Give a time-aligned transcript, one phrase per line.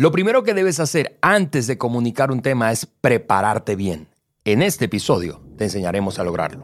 [0.00, 4.06] Lo primero que debes hacer antes de comunicar un tema es prepararte bien.
[4.44, 6.62] En este episodio te enseñaremos a lograrlo.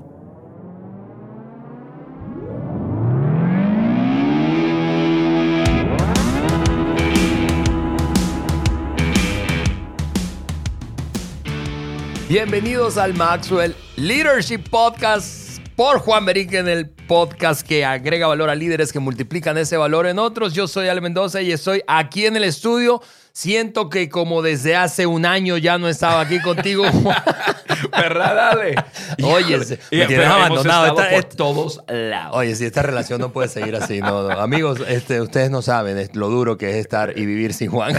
[12.29, 18.93] Bienvenidos al Maxwell Leadership Podcast por Juan Beriken, el podcast que agrega valor a líderes
[18.93, 20.55] que multiplican ese valor en otros.
[20.55, 23.03] Yo soy Ale Mendoza y estoy aquí en el estudio
[23.37, 26.85] Siento que como desde hace un año ya no estaba aquí contigo.
[27.91, 28.77] ¿Verdad, dale?
[29.25, 30.95] Oye, me tienes abandonado.
[30.95, 32.37] por todos lados.
[32.37, 36.29] Oye, si esta relación no puede seguir así, no, Amigos, este, ustedes no saben lo
[36.29, 37.97] duro que es estar y vivir sin Juan.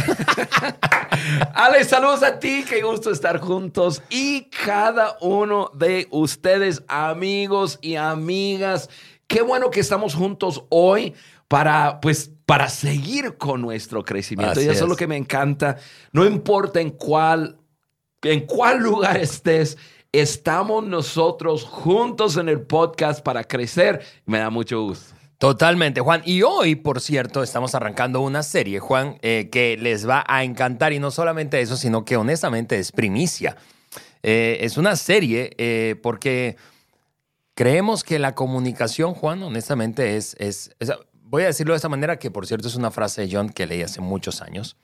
[1.53, 7.97] Ale, saludos a ti, qué gusto estar juntos y cada uno de ustedes, amigos y
[7.97, 8.89] amigas.
[9.27, 11.13] Qué bueno que estamos juntos hoy
[11.49, 14.61] para, pues, para seguir con nuestro crecimiento.
[14.61, 14.89] y eso es.
[14.89, 15.77] lo que me encanta.
[16.11, 17.57] No importa en cuál,
[18.21, 19.77] en cuál lugar estés,
[20.11, 24.01] estamos nosotros juntos en el podcast para crecer.
[24.25, 25.15] Me da mucho gusto.
[25.37, 26.21] Totalmente, Juan.
[26.23, 30.93] Y hoy, por cierto, estamos arrancando una serie, Juan, eh, que les va a encantar.
[30.93, 33.57] Y no solamente eso, sino que honestamente es primicia.
[34.23, 36.55] Eh, es una serie eh, porque
[37.53, 40.71] creemos que la comunicación, Juan, honestamente es, es
[41.25, 43.65] voy a decirlo de esta manera, que por cierto es una frase de John que
[43.65, 44.77] leí hace muchos años,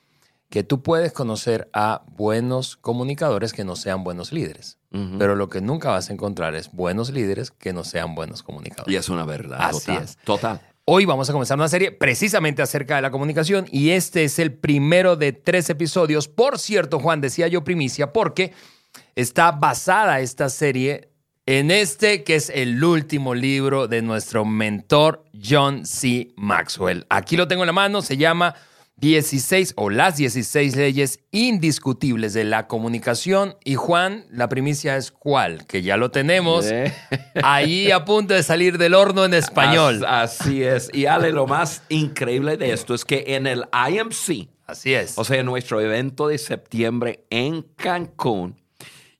[0.49, 4.77] que tú puedes conocer a buenos comunicadores que no sean buenos líderes,
[5.17, 8.93] pero lo que nunca vas a encontrar es buenos líderes que no sean buenos comunicadores.
[8.93, 9.59] Y es una verdad.
[9.61, 10.17] Así es.
[10.25, 10.59] Total.
[10.83, 14.51] Hoy vamos a comenzar una serie precisamente acerca de la comunicación y este es el
[14.51, 16.27] primero de tres episodios.
[16.27, 18.51] Por cierto, Juan, decía yo primicia porque
[19.15, 21.10] está basada esta serie
[21.45, 26.29] en este que es el último libro de nuestro mentor John C.
[26.35, 27.05] Maxwell.
[27.09, 28.55] Aquí lo tengo en la mano, se llama
[28.97, 33.55] 16 o las 16 leyes indiscutibles de la comunicación.
[33.63, 36.67] Y Juan, la primicia es cuál, que ya lo tenemos
[37.41, 40.05] ahí a punto de salir del horno en español.
[40.07, 40.91] Así es.
[40.93, 45.17] Y Ale, lo más increíble de esto es que en el IMC, así es.
[45.17, 48.60] O sea, en nuestro evento de septiembre en Cancún,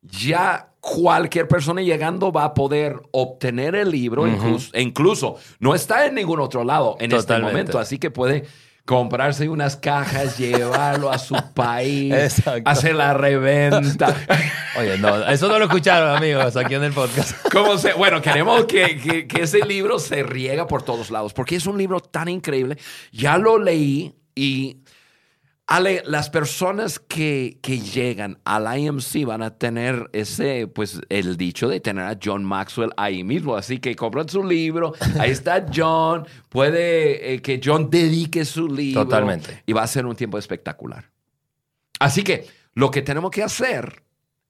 [0.02, 4.26] ya cualquier persona llegando va a poder obtener el libro,
[4.74, 8.46] incluso, no está en ningún otro lado en este momento, así que puede
[8.84, 12.14] comprarse unas cajas, llevarlo a su país,
[12.66, 14.16] hacer la reventa.
[14.80, 17.36] Oye, no, eso no lo escucharon, amigos, aquí en el podcast.
[17.52, 21.68] ¿Cómo se, bueno, queremos que, que ese libro se riega por todos lados, porque es
[21.68, 22.78] un libro tan increíble.
[23.12, 24.81] Ya lo leí y
[25.72, 31.70] Ale, las personas que, que, llegan al IMC van a tener ese, pues, el dicho
[31.70, 33.56] de tener a John Maxwell ahí mismo.
[33.56, 39.06] Así que compran su libro, ahí está John, puede eh, que John dedique su libro.
[39.06, 39.64] Totalmente.
[39.66, 41.10] Y va a ser un tiempo espectacular.
[42.00, 44.04] Así que lo que tenemos que hacer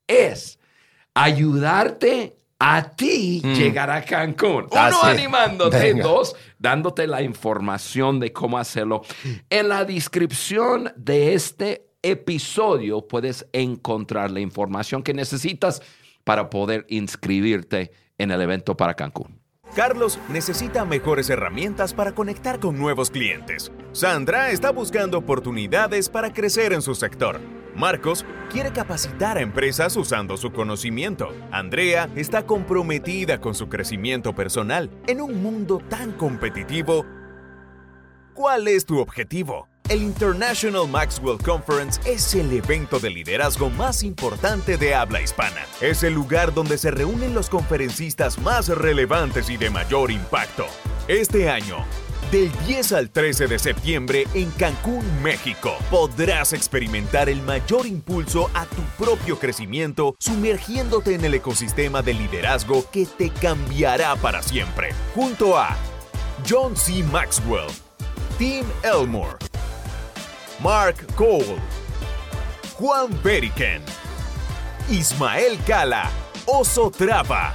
[0.08, 0.58] es
[1.14, 3.54] ayudarte a ti mm.
[3.54, 4.68] llegar a Cancún.
[4.70, 5.96] Uno, animándote.
[5.96, 9.02] Dos, dándote la información de cómo hacerlo.
[9.50, 15.82] En la descripción de este episodio puedes encontrar la información que necesitas
[16.24, 19.40] para poder inscribirte en el evento para Cancún.
[19.76, 23.72] Carlos necesita mejores herramientas para conectar con nuevos clientes.
[23.92, 27.40] Sandra está buscando oportunidades para crecer en su sector.
[27.76, 31.30] Marcos quiere capacitar a empresas usando su conocimiento.
[31.52, 34.90] Andrea está comprometida con su crecimiento personal.
[35.08, 37.06] En un mundo tan competitivo,
[38.34, 39.68] ¿cuál es tu objetivo?
[39.90, 45.66] El International Maxwell Conference es el evento de liderazgo más importante de habla hispana.
[45.82, 50.66] Es el lugar donde se reúnen los conferencistas más relevantes y de mayor impacto.
[51.10, 51.86] Este año,
[52.32, 58.66] del 10 al 13 de septiembre en Cancún, México, podrás experimentar el mayor impulso a
[58.66, 64.94] tu propio crecimiento sumergiéndote en el ecosistema de liderazgo que te cambiará para siempre.
[65.14, 65.76] Junto a
[66.50, 67.04] John C.
[67.04, 67.68] Maxwell,
[68.38, 69.36] Tim Elmore,
[70.64, 71.58] Mark Cole,
[72.76, 73.82] Juan Beriken,
[74.90, 76.10] Ismael Cala,
[76.46, 77.54] Oso Trapa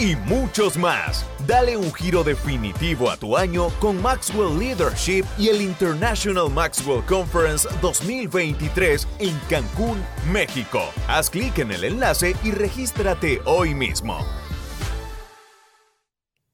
[0.00, 1.26] y muchos más.
[1.46, 7.68] Dale un giro definitivo a tu año con Maxwell Leadership y el International Maxwell Conference
[7.82, 10.02] 2023 en Cancún,
[10.32, 10.80] México.
[11.06, 14.18] Haz clic en el enlace y regístrate hoy mismo.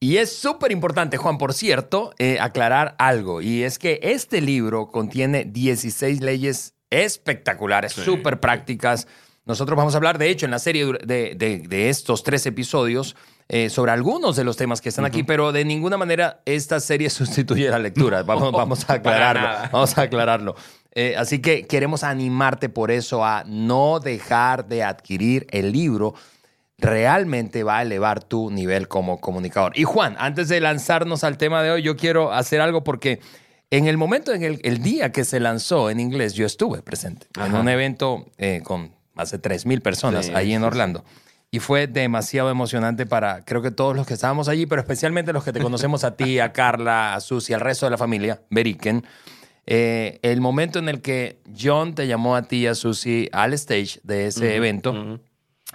[0.01, 3.41] Y es súper importante, Juan, por cierto, eh, aclarar algo.
[3.43, 9.07] Y es que este libro contiene 16 leyes espectaculares, súper prácticas.
[9.45, 13.17] Nosotros vamos a hablar, de hecho, en la serie de estos tres episodios
[13.49, 17.11] eh, sobre algunos de los temas que están aquí, pero de ninguna manera esta serie
[17.11, 18.23] sustituye la lectura.
[18.23, 19.69] Vamos, vamos a aclararlo.
[19.73, 20.57] Vamos a aclararlo.
[20.93, 26.15] Eh, así que queremos animarte por eso a no dejar de adquirir el libro.
[26.79, 29.79] Realmente va a elevar tu nivel como comunicador.
[29.79, 33.21] Y Juan, antes de lanzarnos al tema de hoy, yo quiero hacer algo porque
[33.71, 37.27] en el momento, en el, el día que se lanzó en inglés, yo estuve presente
[37.45, 41.05] en un evento eh, con más de 3.000 personas Sí, ahí en sí, Orlando.
[41.57, 45.43] Y fue demasiado emocionante para, creo que todos los que estábamos allí, pero especialmente los
[45.43, 49.07] que te conocemos a ti, a Carla, a Susi, al resto de la familia, Beriken.
[49.65, 53.55] Eh, el momento en el que John te llamó a ti y a Susi al
[53.55, 55.21] stage de ese evento Ujú.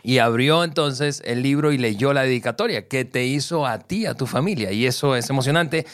[0.04, 4.14] y abrió entonces el libro y leyó la dedicatoria que te hizo a ti, a
[4.14, 4.72] tu familia.
[4.72, 5.88] Y eso es emocionante.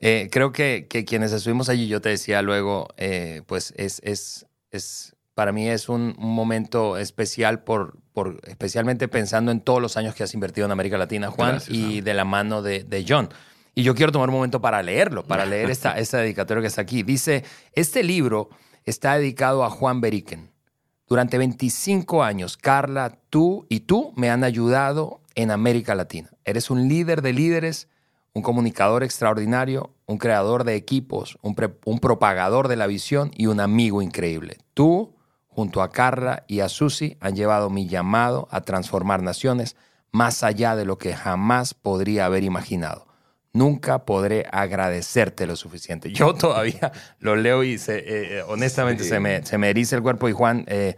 [0.00, 4.46] Eh, creo que, que quienes estuvimos allí, yo te decía luego, eh, pues es, es,
[4.72, 9.96] es, para mí es un, un momento especial, por, por, especialmente pensando en todos los
[9.96, 13.04] años que has invertido en América Latina, Juan, Gracias, y de la mano de, de
[13.08, 13.28] John.
[13.76, 16.82] Y yo quiero tomar un momento para leerlo, para leer esta, esta dedicatoria que está
[16.82, 17.04] aquí.
[17.04, 17.44] Dice,
[17.74, 18.48] este libro
[18.84, 20.50] está dedicado a Juan Beriken.
[21.06, 26.30] Durante 25 años, Carla, tú y tú me han ayudado en América Latina.
[26.44, 27.88] Eres un líder de líderes,
[28.34, 33.46] un comunicador extraordinario, un creador de equipos, un, pre- un propagador de la visión y
[33.46, 34.58] un amigo increíble.
[34.74, 35.14] Tú,
[35.58, 39.74] junto a Carla y a Susi, han llevado mi llamado a transformar naciones
[40.12, 43.08] más allá de lo que jamás podría haber imaginado.
[43.52, 46.12] Nunca podré agradecerte lo suficiente.
[46.14, 49.08] Yo todavía lo leo y se, eh, eh, honestamente Sí.
[49.08, 50.28] se, me, se me eriza el cuerpo.
[50.28, 50.94] Y Juan, eh,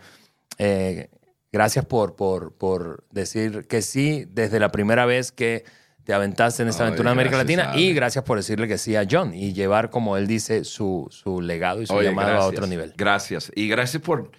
[0.59, 1.09] eh,
[1.51, 5.65] gracias por, por, por decir que sí desde la primera vez que
[6.05, 7.73] te aventaste en esta Ay, aventura en América Latina.
[7.77, 11.41] Y gracias por decirle que sí a John y llevar, como él dice, su, su
[11.41, 12.93] legado y su Oye, llamado a otro nivel.
[12.95, 13.51] Gracias.
[13.55, 14.31] Y gracias por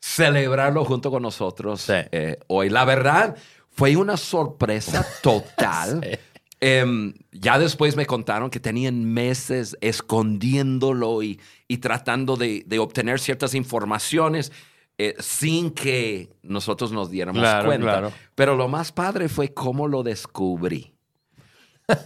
[0.00, 1.92] celebrarlo junto con nosotros Sí.
[2.12, 2.68] eh, hoy.
[2.70, 3.36] La verdad,
[3.70, 6.00] fue una sorpresa total.
[6.02, 6.18] Sí.
[6.60, 11.38] Em, ya después me contaron que tenían meses escondiéndolo y,
[11.68, 14.52] y tratando de, de obtener ciertas informaciones
[14.98, 17.86] eh, sin que nosotros nos diéramos Claro, cuenta.
[17.86, 18.12] claro.
[18.34, 20.94] Pero lo más padre fue cómo lo descubrí.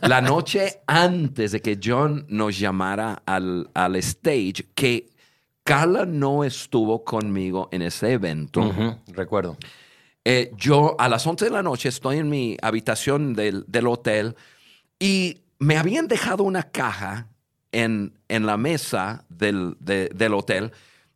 [0.02, 5.08] La noche antes de que John nos llamara al, al stage, que
[5.64, 8.60] Carla no estuvo conmigo en ese evento.
[9.08, 9.56] Recuerdo.
[10.24, 14.36] Eh, yo a las 11 de la noche estoy en mi habitación del, del hotel
[14.98, 17.28] y me habían dejado una caja
[17.72, 20.72] en, en la mesa del, de- del hotel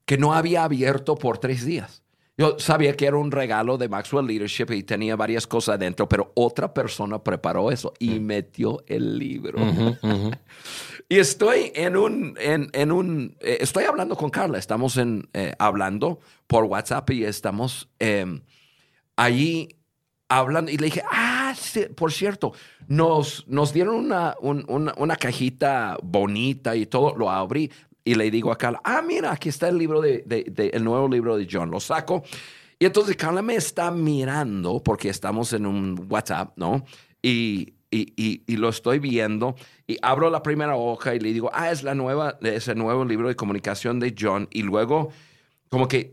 [0.07, 2.03] que no había abierto por tres días.
[2.37, 6.33] Yo sabía que era un regalo de Maxwell Leadership y tenía varias cosas adentro, pero
[6.35, 9.59] otra persona preparó eso y metió el libro.
[11.09, 15.53] Y estoy en un, en, en un, eh, estoy hablando con Carla, estamos en, eh,
[15.59, 18.41] hablando por WhatsApp y estamos eh,
[19.15, 19.69] allí
[20.29, 22.53] hablando y le dije, ah, sí, por cierto,
[22.89, 27.71] nos, nos dieron una, un- una, una cajita bonita y todo, lo abrí
[28.05, 30.85] y le digo a Carla, ah, mira, aquí está el libro de, de- de- el
[30.85, 32.23] nuevo libro de John, lo saco.
[32.79, 36.85] Y entonces Carla me está mirando porque estamos en un WhatsApp, ¿no?
[37.23, 39.55] Y, y, y- y lo estoy viendo
[39.87, 43.05] y abro la primera hoja y le digo, ah, es la nueva, es el nuevo
[43.05, 44.49] libro de comunicación de John.
[44.51, 45.11] Y luego
[45.71, 46.13] como que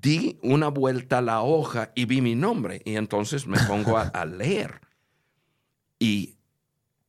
[0.00, 4.02] di una vuelta a la hoja y vi mi nombre y entonces me pongo a,
[4.08, 4.80] a leer.
[5.98, 6.36] Y,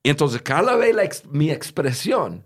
[0.04, 2.46] y entonces Carla ve la mi expresión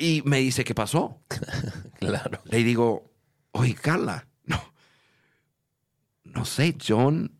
[0.00, 1.20] y me dice, ¿qué pasó?
[2.00, 2.40] Claro.
[2.46, 3.12] Le digo,
[3.52, 4.58] oye, Carla, no,
[6.24, 7.30] no sé, John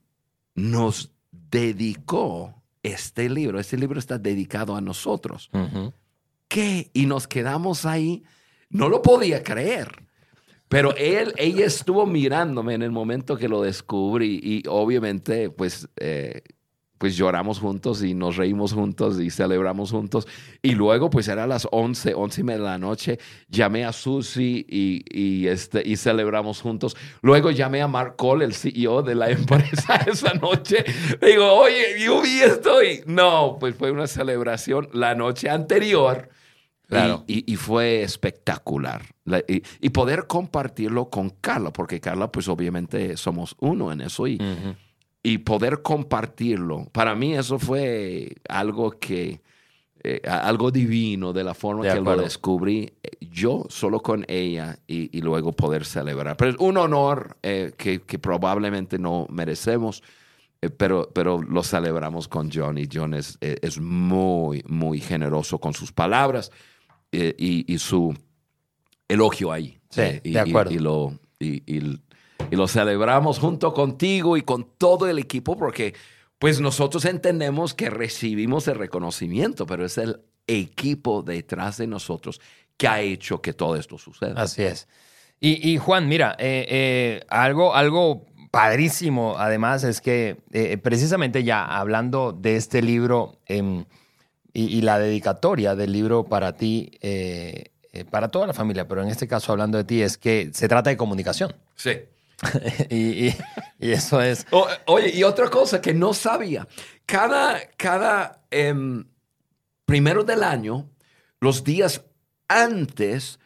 [0.54, 3.58] nos dedicó este libro.
[3.58, 5.50] Este libro está dedicado a nosotros.
[6.46, 6.90] ¿Qué?
[6.92, 8.22] Y nos quedamos ahí.
[8.68, 10.04] No lo podía creer.
[10.68, 16.42] Pero él, ella estuvo mirándome en el momento que lo descubrí y obviamente pues, eh,
[17.00, 20.28] pues lloramos juntos y nos reímos juntos y celebramos juntos.
[20.60, 24.66] Y luego pues era las 11, 11 y media de la noche, llamé a Susi
[24.68, 26.94] y, y, este, y celebramos juntos.
[27.22, 30.84] Luego llamé a Mark Cole, el CEO de la empresa esa noche.
[31.22, 36.28] Digo, oye, yo vi esto y no, pues fue una celebración la noche anterior.
[36.86, 37.24] Claro.
[37.26, 39.00] Y, y- y fue espectacular.
[39.24, 44.26] La- y, y poder compartirlo con Carla, porque Carla, pues obviamente somos uno en eso.
[44.26, 44.38] Y.
[45.22, 49.40] y poder compartirlo, para mí eso fue algo que,
[50.02, 52.22] eh, algo divino de la forma De que lo acuerdo.
[52.22, 56.36] descubrí eh, yo solo con ella y, y luego poder celebrar.
[56.38, 60.02] Pero es un honor eh, que, que probablemente no merecemos.
[60.62, 65.58] eh, Pero, pero lo celebramos con John y John es, eh, es muy, muy generoso
[65.58, 66.50] con sus palabras
[67.12, 68.14] eh, y, y su
[69.08, 69.78] elogio ahí.
[69.90, 70.70] Sí, de acuerdo.
[70.70, 72.00] Y, y lo, y,
[72.50, 75.94] y- lo celebramos junto contigo y con todo el equipo porque
[76.38, 82.40] pues nosotros entendemos que recibimos el reconocimiento, pero es el equipo detrás de nosotros
[82.76, 84.40] que ha hecho que todo esto suceda.
[84.40, 84.88] Así es.
[85.38, 91.64] Y, y Juan, mira, eh, eh, algo, algo padrísimo además es que eh, precisamente ya
[91.64, 93.84] hablando de este libro em,
[94.52, 96.90] y, y la dedicatoria del libro para ti,
[98.10, 100.90] para toda la familia, pero en este caso hablando de ti, es que se trata
[100.90, 101.54] de comunicación.
[101.74, 101.92] Sí.
[102.90, 103.36] y, y-
[103.78, 104.46] y eso es...
[104.50, 106.66] O- oye, y otra cosa que no sabía,
[107.06, 109.04] cada, cada em,
[109.84, 110.88] primero del año,
[111.40, 112.02] los días
[112.48, 113.38] antes,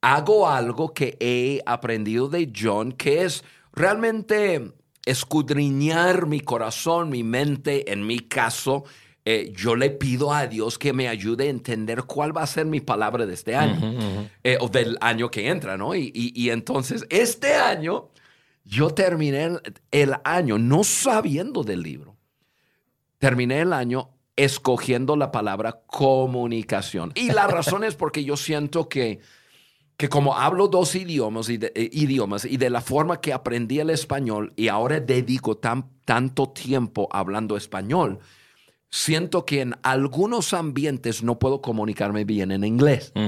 [0.00, 4.72] hago algo que he aprendido de John, que es realmente
[5.06, 8.84] escudriñar mi corazón, mi mente, en mi caso.
[9.26, 12.64] eh, yo le pido a Dios que me ayude a entender cuál va a ser
[12.64, 13.78] mi palabra de este año
[14.42, 15.94] eh, o del año que entra, ¿no?
[15.94, 18.08] Y, y- y entonces, este año,
[18.70, 19.50] yo terminé
[19.90, 22.16] el, año no sabiendo del libro.
[23.18, 27.10] Terminé el año escogiendo la palabra comunicación.
[27.16, 29.18] Y la razón es porque yo siento que,
[29.96, 33.80] que como hablo dos idiomas y, de, eh, idiomas y de la forma que aprendí
[33.80, 38.20] el español y ahora dedico tan, tanto tiempo hablando español,
[38.88, 43.12] siento que en algunos ambientes no puedo comunicarme bien en inglés.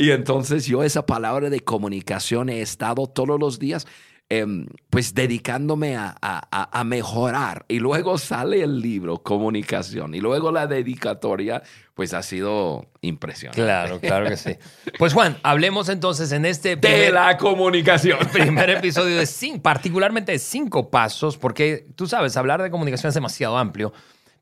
[0.00, 3.84] Y entonces yo esa palabra de comunicación he estado todos los días
[4.30, 7.64] em, pues dedicándome a, a- a- mejorar.
[7.68, 10.14] Y luego sale el libro, comunicación.
[10.14, 11.62] Y luego la dedicatoria,
[11.94, 13.62] pues ha sido impresionante.
[13.62, 14.56] Claro, claro que sí.
[14.98, 18.18] Pues Juan, hablemos entonces en este De la comunicación.
[18.32, 23.14] primer episodio de cinco, particularmente de cinco pasos, porque tú sabes, hablar de comunicación es
[23.14, 23.92] demasiado amplio,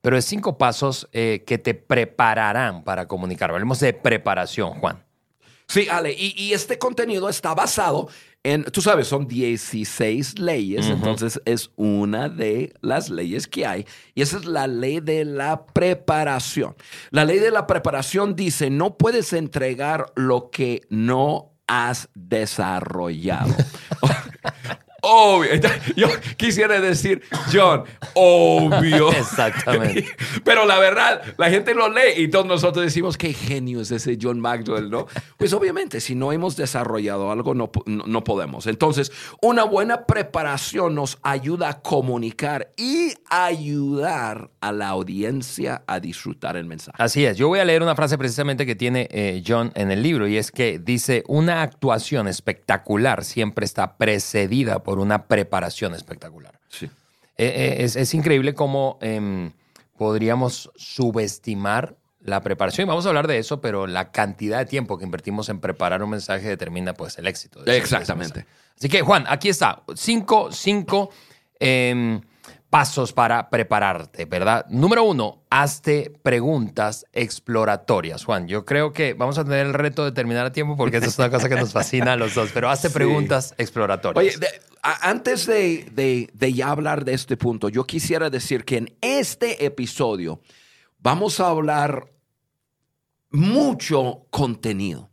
[0.02, 3.50] pero de cinco pasos eh, que te prepararán para comunicar.
[3.50, 5.04] Hablemos de preparación, Juan.
[5.68, 8.08] Sí, Ale, y, y este contenido está basado
[8.52, 14.22] en, tú sabes, son 16 leyes, entonces es una de las leyes que hay, y
[14.22, 16.76] esa es la ley de la preparación.
[17.10, 23.52] La ley de la preparación dice, no puedes entregar lo que no has desarrollado.
[25.08, 25.50] Obvio.
[25.96, 27.22] Yo quisiera decir,
[27.52, 27.84] John,
[28.14, 29.12] obvio.
[29.12, 30.06] Exactamente.
[30.44, 34.18] Pero la verdad, la gente lo lee y todos nosotros decimos, qué genio es ese
[34.20, 35.06] John Maxwell, ¿no?
[35.36, 38.66] Pues obviamente, si no hemos desarrollado algo, no, no podemos.
[38.66, 46.56] Entonces, una buena preparación nos ayuda a comunicar y ayudar a la audiencia a disfrutar
[46.56, 46.96] el mensaje.
[47.00, 47.36] Así es.
[47.36, 50.36] Yo voy a leer una frase precisamente que tiene eh, John en el libro y
[50.36, 56.58] es que dice, una actuación espectacular siempre está precedida por una preparación espectacular.
[56.68, 56.86] Sí.
[57.38, 59.52] Eh, eh, es, es increíble cómo em,
[59.96, 62.86] podríamos subestimar la preparación.
[62.86, 66.02] Y vamos a hablar de eso, pero la cantidad de tiempo que invertimos en preparar
[66.02, 67.62] un mensaje determina pues el éxito.
[67.62, 68.46] de Exactamente.
[68.76, 69.82] Así que, Juan, aquí está.
[69.94, 71.10] Cinco, cinco
[71.58, 72.20] em,
[72.70, 74.66] pasos para prepararte, ¿verdad?
[74.68, 78.24] Número uno, hazte preguntas exploratorias.
[78.24, 81.06] Juan, yo creo que vamos a tener el reto de terminar a tiempo porque esa
[81.06, 82.94] es una cosa que nos fascina a los dos, pero hazte Sí.
[82.94, 84.18] preguntas exploratorias.
[84.36, 88.64] Oye, de- a- antes de, de- de ya hablar de este punto, yo quisiera decir
[88.64, 90.40] que en este episodio
[90.98, 92.08] vamos a hablar
[93.30, 95.10] mucho contenido.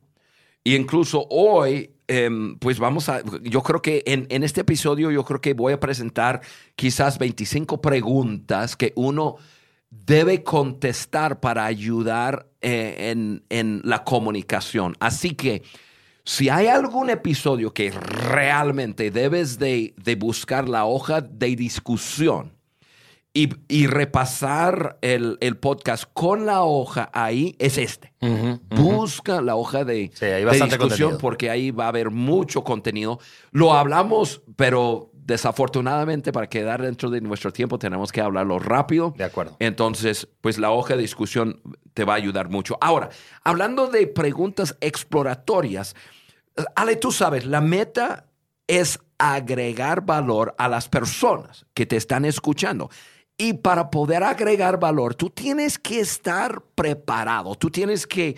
[0.64, 5.24] Y incluso hoy, em, pues vamos a, yo creo que en, en este episodio yo
[5.24, 6.42] creo que voy a presentar
[6.76, 9.38] quizás 25 preguntas que uno
[9.90, 14.96] debe contestar para ayudar eh, en, en la comunicación.
[15.00, 15.64] Así que
[16.26, 22.54] si hay algún episodio que realmente debes de, de buscar la hoja de discusión
[23.34, 28.14] y, y repasar el, el podcast con la hoja ahí, es este.
[28.70, 31.18] Busca la hoja de, Sí, hay de bastante discusión contenido.
[31.20, 33.20] porque ahí va a haber mucho contenido.
[33.52, 39.14] Lo hablamos, pero desafortunadamente para quedar dentro de nuestro tiempo tenemos que hablarlo rápido.
[39.18, 39.56] De acuerdo.
[39.60, 41.62] Entonces, pues la hoja de discusión
[41.94, 42.78] te va a ayudar mucho.
[42.82, 43.10] Ahora,
[43.44, 45.96] hablando de preguntas exploratorias,
[46.76, 48.28] Ale, tú sabes, la meta
[48.68, 52.90] es agregar valor a las personas que te están escuchando.
[53.38, 58.36] Y para poder agregar valor, tú tienes que estar preparado, tú tienes que,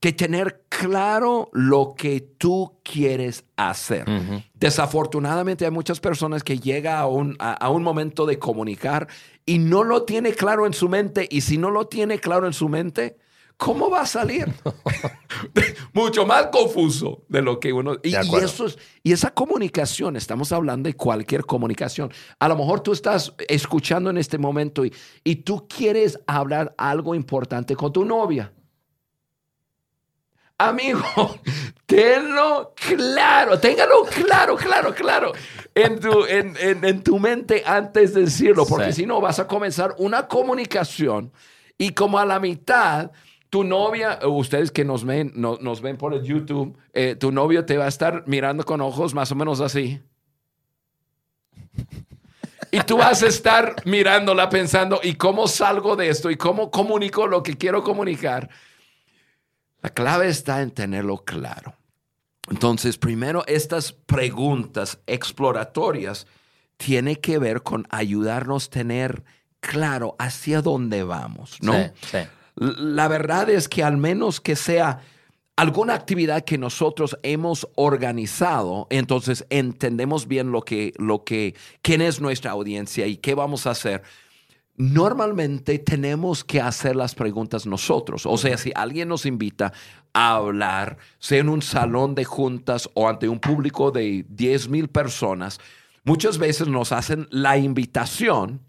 [0.00, 4.06] que tener claro lo que tú quieres hacer.
[4.54, 9.08] Desafortunadamente hay muchas personas que llegan a un, a, a un momento de comunicar
[9.44, 11.28] y no lo tiene claro en su mente.
[11.30, 13.18] Y si no lo tiene claro en su mente,
[13.60, 14.46] ¿cómo va a salir?
[15.92, 17.96] Mucho más confuso de lo que uno...
[18.02, 22.10] Y, eso es- y esa comunicación, estamos hablando de cualquier comunicación.
[22.38, 24.92] A lo mejor tú estás escuchando en este momento y,
[25.24, 28.52] y tú quieres hablar algo importante con tu novia.
[30.58, 31.02] Amigo,
[31.86, 35.32] tenlo claro, téngalo claro, claro, claro
[35.74, 39.02] en tu, en, en- en tu mente antes de decirlo, porque Sí.
[39.02, 41.32] si no vas a comenzar una comunicación
[41.78, 43.10] y como a la mitad,
[43.50, 47.32] tu novia, eh, ustedes que nos ven, no- nos ven por el YouTube, eh, tu
[47.32, 50.00] novio te va a estar mirando con ojos más o menos así.
[52.72, 56.30] Y tú vas a estar mirándola pensando, ¿y cómo salgo de esto?
[56.30, 58.48] ¿Y cómo comunico lo que quiero comunicar?
[59.82, 61.74] La clave está en tenerlo claro.
[62.48, 66.26] Entonces, primero, estas preguntas exploratorias
[66.76, 69.24] tienen que ver con ayudarnos a tener
[69.60, 71.72] claro hacia dónde vamos, ¿no?
[71.74, 72.18] Sí, sí.
[72.60, 75.00] La verdad es que al menos que sea
[75.56, 82.20] alguna actividad que nosotros hemos organizado, entonces entendemos bien lo que, lo que, quién es
[82.20, 84.02] nuestra audiencia y qué vamos a hacer.
[84.76, 88.26] Normalmente tenemos que hacer las preguntas nosotros.
[88.26, 89.72] O sea, si alguien nos invita
[90.12, 94.88] a hablar, sea en un salón de juntas o ante un público de 10 mil
[94.88, 95.60] personas,
[96.04, 98.60] muchas veces nos hacen la invitación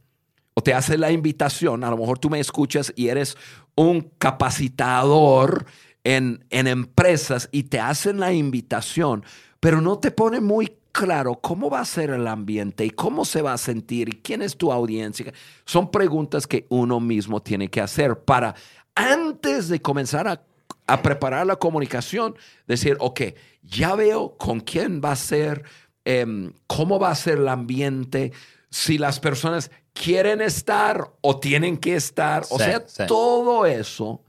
[0.53, 3.37] o te hace la invitación, a lo mejor tú me escuchas y eres
[3.75, 5.65] un capacitador
[6.03, 9.23] en, en empresas y te hacen la invitación,
[9.59, 13.41] pero no te pone muy claro cómo va a ser el ambiente y cómo se
[13.41, 15.33] va a sentir y quién es tu audiencia.
[15.65, 18.55] Son preguntas que uno mismo tiene que hacer para,
[18.95, 20.43] antes de comenzar a,
[20.87, 22.35] a preparar la comunicación,
[22.67, 23.21] decir, ok,
[23.63, 25.63] ya veo con quién va a ser,
[26.03, 28.33] em, cómo va a ser el ambiente,
[28.69, 32.43] si las personas quieren estar o tienen que estar.
[32.49, 33.03] O Sí, sea, sí.
[33.07, 34.23] todo eso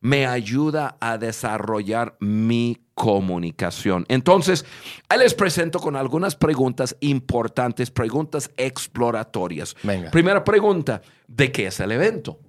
[0.00, 4.04] me ayuda a desarrollar mi comunicación.
[4.08, 4.64] Entonces,
[5.08, 9.74] ahí les presento con algunas preguntas importantes, preguntas exploratorias.
[9.82, 10.10] Venga.
[10.10, 12.40] Primera pregunta, ¿de qué es el evento?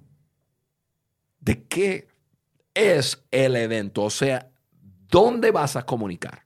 [1.40, 2.08] ¿De qué
[2.74, 4.02] es el evento?
[4.02, 4.50] O sea,
[5.08, 6.44] ¿dónde vas a comunicar?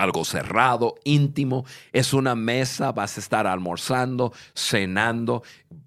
[0.00, 5.42] Algo cerrado, íntimo, es una mesa, vas a estar almorzando, cenando,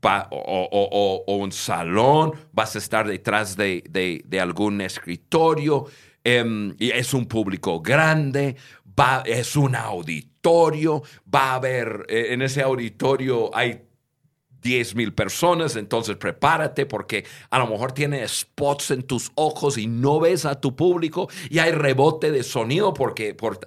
[0.06, 5.86] va- o, un salón, vas a estar detrás de, algún escritorio,
[6.24, 8.56] y es un público grande,
[9.26, 11.04] es un auditorio,
[11.34, 13.82] va a haber, eh, en ese auditorio hay
[14.64, 19.88] 10 mil personas, entonces prepárate porque a lo mejor tiene spots en tus ojos y
[19.88, 23.60] no ves a tu público y hay rebote de sonido porque, por,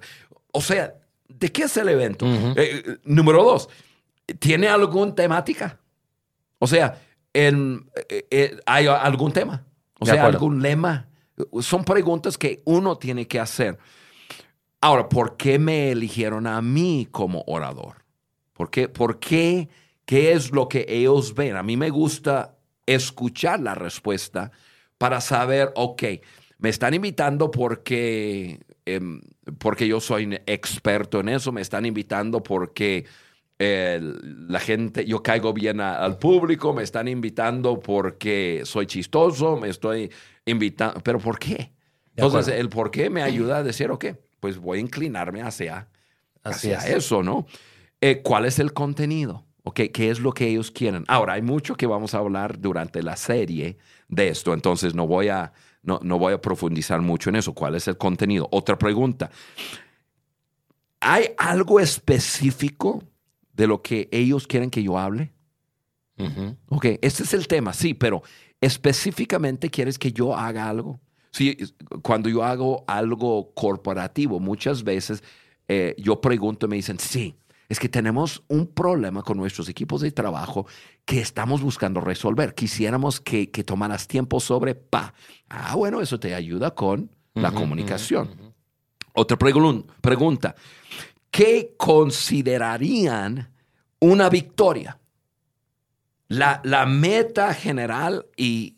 [0.51, 0.93] o sea,
[1.27, 2.25] ¿de qué es el evento?
[2.25, 3.69] Eh, eh, número dos,
[4.39, 5.79] ¿tiene alguna temática?
[6.59, 7.01] O sea,
[7.33, 9.65] en- eh, eh, ¿hay algún tema?
[9.99, 10.37] O De sea, acuerdo.
[10.39, 11.07] algún lema.
[11.61, 13.77] Son preguntas que uno tiene que hacer.
[14.81, 18.03] Ahora, ¿por qué me eligieron a mí como orador?
[18.53, 18.87] ¿Por qué?
[18.89, 19.69] ¿Por qué?
[20.05, 21.55] ¿Qué es lo que ellos ven?
[21.55, 22.55] A mí me gusta
[22.85, 24.51] escuchar la respuesta
[24.97, 26.03] para saber, ok,
[26.59, 28.59] me están invitando porque,
[28.95, 29.21] em,
[29.59, 33.05] porque yo soy un experto en eso, me están invitando porque
[33.59, 33.99] eh,
[34.47, 39.69] la gente, yo caigo bien a- al público, me están invitando porque soy chistoso, me
[39.69, 40.11] estoy
[40.45, 41.71] invitando, pero ¿por qué?
[42.15, 44.05] Entonces, el por qué me ayuda a decir, ok,
[44.39, 45.87] pues voy a inclinarme hacia,
[46.43, 46.85] hacia es.
[46.85, 47.45] eso, ¿no?
[48.01, 49.45] Eh, ¿Cuál es el contenido?
[49.63, 51.03] Ok, ¿Qué es lo que ellos quieren?
[51.07, 55.27] Ahora, hay mucho que vamos a hablar durante la serie de esto, entonces no voy
[55.29, 55.51] a,
[55.87, 57.53] no, no voy a profundizar mucho en eso.
[57.53, 58.47] ¿Cuál es el contenido?
[58.51, 59.31] Otra pregunta.
[60.99, 63.03] ¿Hay algo específico
[63.53, 65.33] de lo que ellos quieren que yo hable?
[66.69, 68.21] Ok, este es el tema, sí, pero
[68.59, 70.99] específicamente quieres que yo haga algo.
[71.31, 71.55] Sí,
[72.01, 75.23] cuando yo hago algo corporativo, muchas veces
[75.67, 77.35] eh, yo pregunto y me dicen, sí,
[77.69, 80.65] es que tenemos un problema con nuestros equipos de trabajo
[81.07, 82.53] que estamos buscando resolver.
[82.53, 85.13] Quisiéramos que, que tomaras tiempo sobre, pa.
[85.47, 88.53] Ah, bueno, eso te ayuda con la comunicación.
[89.13, 90.53] Otra pregun- pregunta.
[91.31, 93.49] ¿Qué considerarían
[94.01, 94.99] una victoria?
[96.27, 98.75] La, la meta general y,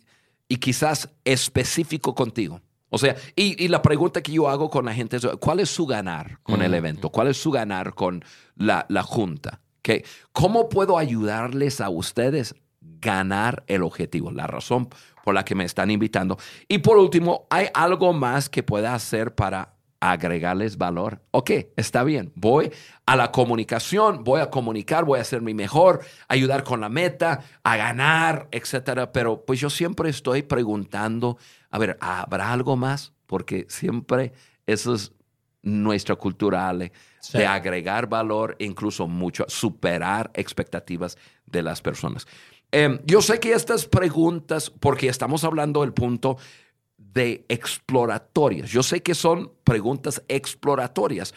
[0.48, 2.62] y quizás específico contigo.
[2.90, 5.70] O sea, y, y la pregunta que yo hago con la gente es, ¿cuál es
[5.72, 7.10] su ganar con el evento?
[7.10, 8.24] ¿Cuál es su ganar con
[8.56, 9.62] la, la junta?
[9.82, 14.32] ¿Qué- ¿Cómo puedo ayudarles a ustedes ganar el objetivo?
[14.32, 14.90] La razón
[15.24, 16.38] por la que me están invitando.
[16.68, 21.22] Y por último, ¿hay algo más que pueda hacer para agregarles valor?
[21.32, 22.32] Ok, está bien.
[22.36, 22.72] Voy
[23.06, 27.42] a la comunicación, voy a comunicar, voy a hacer mi mejor, ayudar con la meta,
[27.64, 29.12] a ganar, etcétera.
[29.12, 31.38] Pero pues yo siempre estoy preguntando,
[31.70, 33.14] a ver, ¿habrá algo más?
[33.26, 34.32] Porque siempre
[34.66, 35.12] eso es
[35.62, 37.38] nuestra cultura, Ale, Sí.
[37.38, 42.26] de agregar valor, incluso mucho, superar expectativas de las personas.
[42.72, 46.38] Em, yo sé que estas preguntas, porque estamos hablando del punto
[46.98, 51.34] de exploratorias, yo sé que son preguntas exploratorias,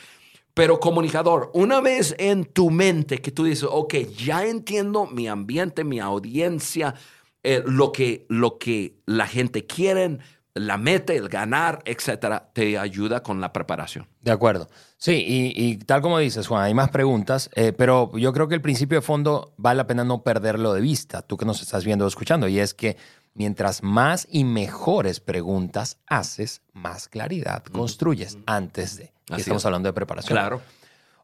[0.55, 5.83] pero comunicador, una vez en tu mente que tú dices, ok, ya entiendo mi ambiente,
[5.83, 6.95] mi audiencia,
[7.42, 10.18] eh, lo, que, lo que la gente quiere,
[10.55, 14.07] la meta, el ganar, etcétera, te ayuda con la preparación.
[14.21, 14.68] De acuerdo.
[15.02, 18.60] Sí, y, tal como dices, Juan, hay más preguntas, eh, pero yo creo que el
[18.60, 22.04] principio de fondo vale la pena no perderlo de vista, tú que nos estás viendo
[22.04, 22.96] o escuchando, y es que
[23.34, 29.12] mientras más y mejores preguntas haces, más claridad construyes antes de.
[29.36, 30.36] estamos hablando de preparación.
[30.36, 30.62] Claro.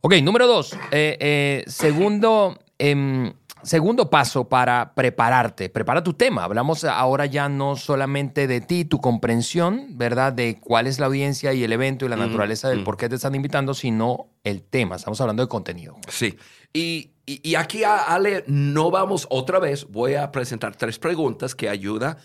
[0.01, 0.73] Ok, número dos.
[0.91, 3.33] Eh, eh, segundo, em,
[3.63, 5.69] segundo paso para prepararte.
[5.69, 6.45] Prepara tu tema.
[6.45, 10.33] Hablamos ahora ya no solamente de ti, tu comprensión, ¿verdad?
[10.33, 13.17] De cuál es la audiencia y el evento y la naturaleza del por qué te
[13.17, 14.97] están invitando, sino el tema.
[14.97, 15.97] Estamos hablando de contenido.
[16.09, 16.37] Sí.
[16.73, 19.87] Y, y, aquí, Ale, no vamos otra vez.
[19.89, 22.17] Voy a presentar tres preguntas que ayudan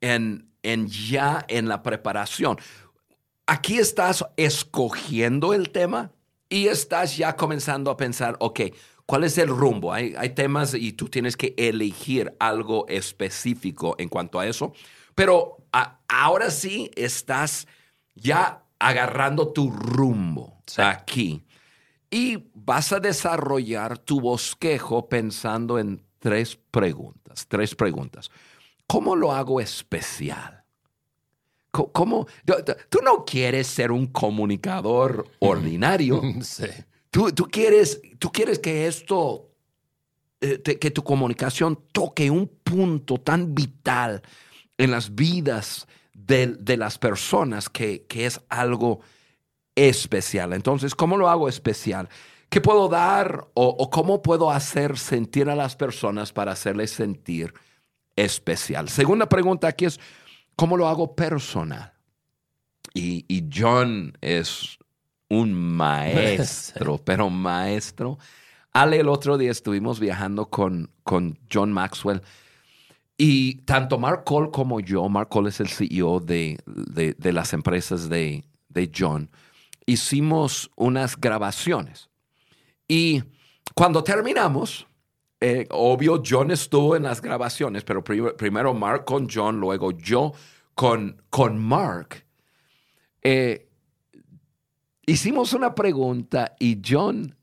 [0.00, 2.58] en, en ya en la preparación.
[3.46, 6.10] Aquí estás escogiendo el tema
[6.48, 8.60] y estás ya comenzando a pensar, ok,
[9.06, 9.92] ¿cuál es el rumbo?
[9.92, 14.72] Hay, hay temas y tú tienes que elegir algo específico en cuanto a eso,
[15.14, 15.56] pero
[16.08, 17.66] ahora sí estás
[18.14, 21.42] ya agarrando tu rumbo aquí
[22.10, 28.30] y vas a desarrollar tu bosquejo pensando en tres preguntas, tres preguntas.
[28.86, 30.64] ¿Cómo lo hago especial?
[31.70, 32.26] ¿Cómo?
[32.88, 36.22] Tú no quieres ser un comunicador ordinario.
[36.40, 36.68] Sí.
[37.34, 39.50] Tú, quieres, tú quieres que esto,
[40.40, 44.22] eh, que tu comunicación toque un punto tan vital
[44.76, 49.00] en las vidas de, las personas que, es algo
[49.74, 50.52] especial.
[50.52, 52.08] Entonces, ¿cómo lo hago especial?
[52.48, 57.54] ¿Qué puedo dar o cómo puedo hacer sentir a las personas para hacerles sentir
[58.14, 58.88] especial?
[58.88, 59.98] Segunda pregunta aquí es,
[60.56, 61.92] ¿Cómo lo hago personal?
[62.94, 64.78] Y, John es
[65.28, 68.18] un maestro, pero maestro.
[68.72, 72.22] Ale, el otro día estuvimos viajando con, con John Maxwell
[73.18, 78.10] y tanto Mark Cole como yo, Mark Cole es el CEO de, de, las empresas
[78.10, 79.30] de, de John,
[79.86, 82.10] hicimos unas grabaciones.
[82.86, 83.22] Y
[83.74, 84.86] cuando terminamos,
[85.40, 90.32] eh, obvio, John estuvo en las grabaciones, pero primero Mark con John, luego yo
[90.74, 92.26] con, con Mark.
[93.22, 93.65] Eh,
[95.06, 97.34] hicimos una pregunta y John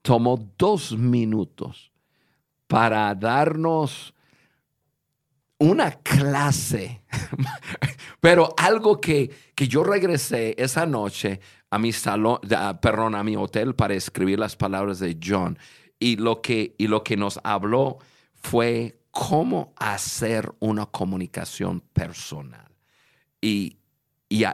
[0.00, 1.92] tomó dos minutos
[2.66, 4.14] para darnos
[5.58, 7.02] una clase,
[8.20, 12.40] pero algo que, que, yo regresé esa noche a mi salón,
[12.80, 15.56] perdón, a mi hotel para escribir las palabras de John
[16.00, 17.98] y lo que, y lo que nos habló
[18.34, 22.74] fue cómo hacer una comunicación personal.
[23.40, 23.76] Y,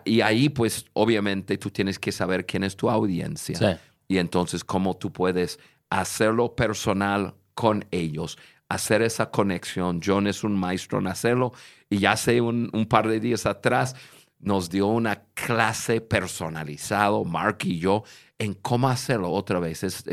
[0.04, 3.80] y, ahí, pues, obviamente tú tienes que saber quién es tu audiencia.
[4.08, 5.60] Y entonces, cómo tú puedes
[5.90, 8.38] hacerlo personal con ellos,
[8.68, 10.00] hacer esa conexión.
[10.04, 11.52] John es un maestro en hacerlo.
[11.88, 13.94] Y ya hace un, un par de días atrás
[14.40, 18.04] nos dio una clase personalizado, Mark y yo,
[18.38, 19.82] en cómo hacerlo otra vez.
[19.82, 20.04] Es,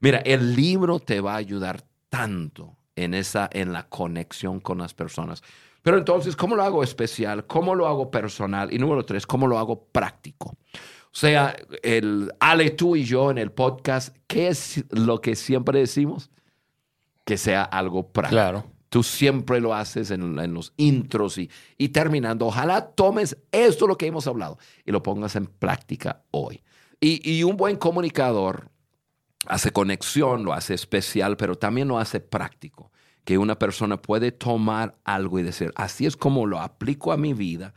[0.00, 4.94] mira, el libro te va a ayudar tanto en, esa, en la conexión con las
[4.94, 5.42] personas.
[5.82, 7.46] Pero entonces, ¿cómo lo hago especial?
[7.46, 8.72] ¿Cómo lo hago personal?
[8.72, 10.56] Y número tres, ¿cómo lo hago práctico?
[11.12, 15.80] O sea, el Ale, tú y yo en el podcast, ¿qué es lo que siempre
[15.80, 16.30] decimos?
[17.24, 18.36] Que sea algo práctico.
[18.36, 18.66] Claro.
[18.90, 22.46] Tú siempre lo haces en, los intros y, y, terminando.
[22.46, 26.62] Ojalá tomes esto lo que hemos hablado y lo pongas en práctica hoy.
[27.00, 28.68] Y, y un buen comunicador
[29.46, 32.90] hace conexión, lo hace especial, pero también lo hace práctico.
[33.24, 37.34] Que una persona puede tomar algo y decir, así es como lo aplico a mi
[37.34, 37.74] vida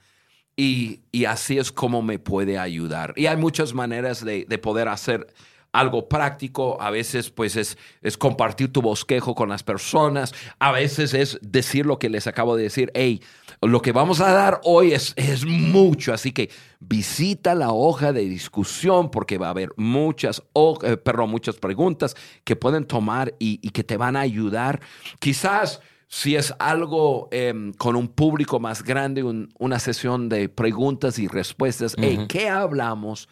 [0.55, 3.13] y, y así es como me puede ayudar.
[3.15, 5.27] Y hay muchas maneras de, de poder hacer
[5.73, 11.15] algo práctico, a veces pues es, es, compartir tu bosquejo con las personas, a veces
[11.15, 13.23] es decir lo que les acabo de decir, hey,
[13.67, 16.49] lo que vamos a dar hoy es, es mucho, así que
[16.79, 20.41] visita la hoja de discusión porque va a haber muchas,
[20.83, 20.97] eh,
[21.27, 24.81] muchas preguntas que pueden tomar y, que te van a ayudar.
[25.19, 31.27] Quizás si es algo em, con un público más grande, una sesión de preguntas y
[31.27, 33.27] respuestas, hey, ¿qué hablamos?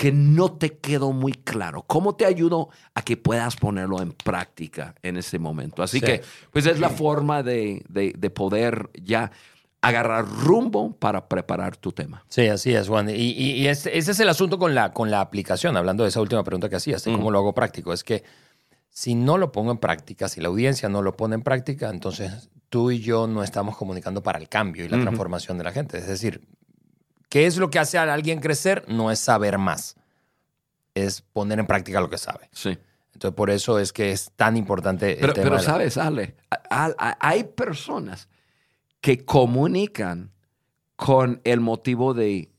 [0.00, 1.82] que no te quedó muy claro.
[1.82, 5.82] ¿Cómo te ayudo a que puedas ponerlo en práctica en ese momento?
[5.82, 7.82] Así que, pues es la forma de,
[8.34, 9.30] poder ya
[9.82, 12.24] agarrar rumbo para preparar tu tema.
[12.28, 13.08] Sí, así es, Juan.
[13.10, 16.68] Y, ese, es el asunto con la, con la aplicación, hablando de esa última pregunta
[16.68, 17.92] que hacías, cómo lo hago práctico.
[17.92, 18.22] Es que
[18.90, 22.50] si no lo pongo en práctica, si la audiencia no lo pone en práctica, entonces
[22.68, 25.98] tú y yo no estamos comunicando para el cambio y la transformación de la gente.
[25.98, 26.42] Es decir,
[27.30, 28.84] ¿Qué es lo que hace a alguien crecer?
[28.88, 29.96] No es saber más,
[30.94, 32.50] es poner en práctica lo que sabe.
[32.52, 32.76] Sí.
[33.14, 36.34] Entonces, por eso es que es tan importante el pero, tema Pero sabes, Ale,
[36.68, 38.28] hay personas
[39.00, 40.32] que comunican
[40.96, 42.50] con el motivo de,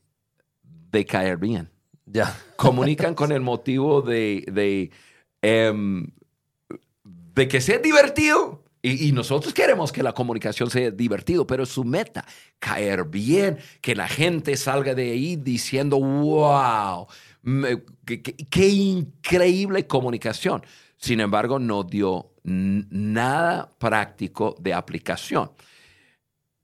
[0.90, 1.70] de caer bien.
[2.06, 2.36] Ya.
[2.56, 4.90] Comunican con el motivo de, de,
[5.40, 6.10] em,
[7.34, 8.64] de que sea divertido.
[8.84, 12.26] Y, y nosotros queremos que la comunicación sea divertido, pero su meta,
[12.58, 17.06] caer bien, que la gente salga de ahí diciendo, wow,
[18.04, 20.62] qué, increíble comunicación.
[20.96, 25.50] Sin embargo, no dio nada práctico de aplicación.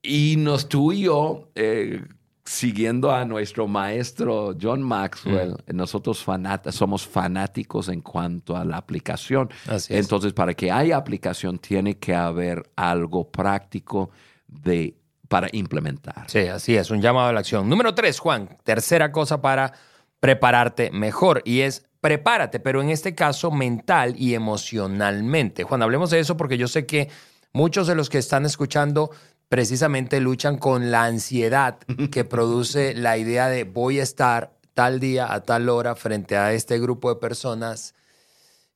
[0.08, 2.02] Y nos tú y yo, eh,
[2.44, 9.50] siguiendo a nuestro maestro John Maxwell, nosotros fanat- somos fanáticos en cuanto a la aplicación.
[9.66, 10.00] Así es.
[10.00, 14.08] Entonces, para que haya aplicación, tiene que haber algo práctico
[14.46, 14.94] de,
[15.28, 16.24] para implementar.
[16.26, 17.68] Sí, así es, un llamado a la acción.
[17.68, 19.74] Número tres, Juan, tercera cosa para
[20.20, 25.64] prepararte mejor y es prepárate, pero en este caso mental y emocionalmente.
[25.64, 27.10] Juan, hablemos de eso porque yo sé que
[27.52, 29.10] muchos de los que están escuchando
[29.48, 31.78] precisamente luchan con la ansiedad
[32.10, 36.52] que produce la idea de voy a estar tal día a tal hora frente a
[36.52, 37.94] este grupo de personas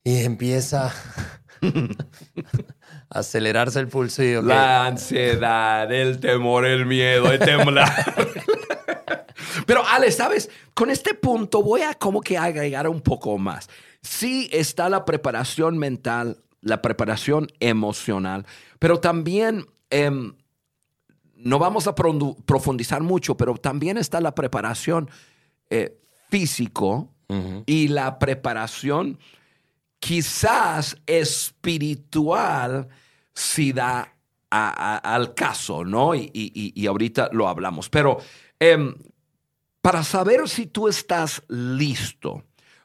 [0.03, 0.93] y empieza
[3.09, 8.15] a acelerarse el pulso y La ansiedad, el temor, el miedo, el temblar.
[9.65, 10.49] Pero Ale, ¿sabes?
[10.73, 13.69] Con este punto voy a como que agregar un poco más.
[14.01, 18.45] Sí está la preparación mental, la preparación emocional,
[18.79, 20.33] pero también em,
[21.43, 25.09] no vamos a profundizar mucho, pero también está la preparación
[25.69, 27.09] eh, físico
[27.65, 29.17] y la preparación
[29.99, 32.87] quizás espiritual
[33.33, 34.13] si da
[34.51, 36.13] a- a- al caso, ¿no?
[36.13, 37.89] Y, y- y- y ahorita lo hablamos.
[37.89, 38.17] Pero
[38.59, 38.93] em,
[39.81, 42.43] para saber si tú estás listo,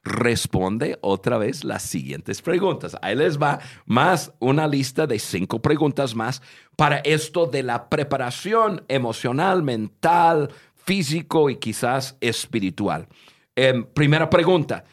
[0.09, 2.97] responde otra vez las siguientes preguntas.
[3.03, 6.43] Ahí les va más una lista de cinco preguntas más
[6.77, 13.07] para esto de la preparación emocional, mental, físico y quizás espiritual.
[13.55, 14.85] Em, primera pregunta.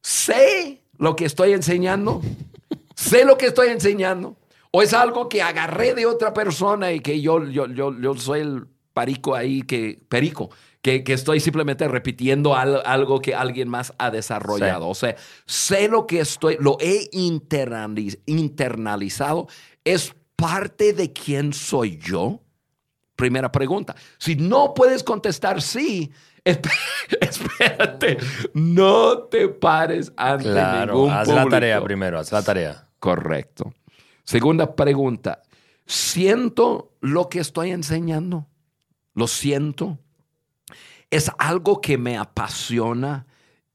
[0.00, 2.22] ¿Sé lo que estoy enseñando?
[2.94, 4.36] ¿Sé lo que estoy enseñando?
[4.70, 8.40] ¿O es algo que agarré de otra persona y que yo, yo, yo, yo soy
[8.40, 10.50] el perico ahí, que, perico,
[10.86, 14.84] que, que estoy simplemente repitiendo al- algo que alguien más ha desarrollado?
[14.84, 14.90] Sí.
[14.92, 19.48] O sea, sé lo que estoy, lo he internaliz- internalizado,
[19.84, 22.40] es parte de quién soy yo.
[23.16, 23.96] Primera pregunta.
[24.18, 26.12] Si no puedes contestar sí,
[26.44, 26.70] esp-
[27.20, 28.18] espérate,
[28.54, 31.50] no te pares ante Claro, ningún haz la público.
[31.50, 32.88] tarea primero, haz la tarea.
[33.00, 33.74] Correcto.
[34.22, 35.42] Segunda pregunta.
[35.84, 38.46] ¿Siento lo que estoy enseñando?
[39.14, 39.98] ¿Lo siento?
[41.10, 43.26] ¿Es algo que me apasiona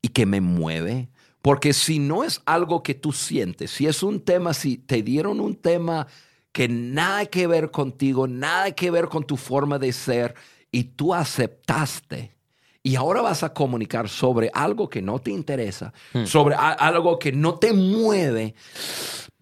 [0.02, 1.10] y que me mueve?
[1.42, 5.40] Porque si no es algo que tú sientes, si es un tema, si te dieron
[5.40, 6.08] un tema
[6.52, 10.36] que nada que ver contigo, nada que ver con tu forma de ser
[10.72, 12.36] y tú aceptaste
[12.84, 15.94] y ahora vas a comunicar sobre algo que no te interesa,
[16.26, 18.54] sobre a- algo que no te mueve,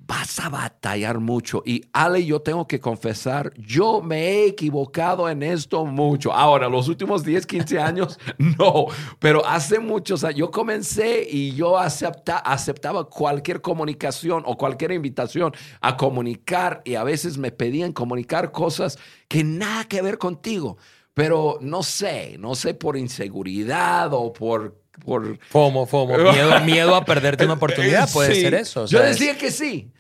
[0.10, 1.62] vas a batallar mucho.
[1.68, 6.34] Y Ale, yo tengo que confesar, yo me he equivocado en esto mucho.
[6.34, 8.88] Ahora, los últimos 10, 15 años, no,
[9.20, 15.54] pero hace muchos años, yo comencé y yo acepta, aceptaba cualquier comunicación o cualquier invitación
[15.80, 20.78] a comunicar y a veces me pedían comunicar cosas que nada que ver contigo.
[21.14, 24.80] Pero no sé, no sé por inseguridad o por...
[25.06, 28.42] por FOMO, FOMO, miedo, miedo a perderte una oportunidad, puede Sí.
[28.42, 28.84] ser eso.
[28.84, 29.92] o yo sea, es- decía que sí.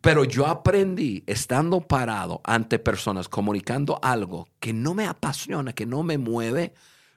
[0.00, 6.02] Pero yo aprendí estando parado ante personas comunicando algo que no me apasiona, que no
[6.04, 6.74] me mueve,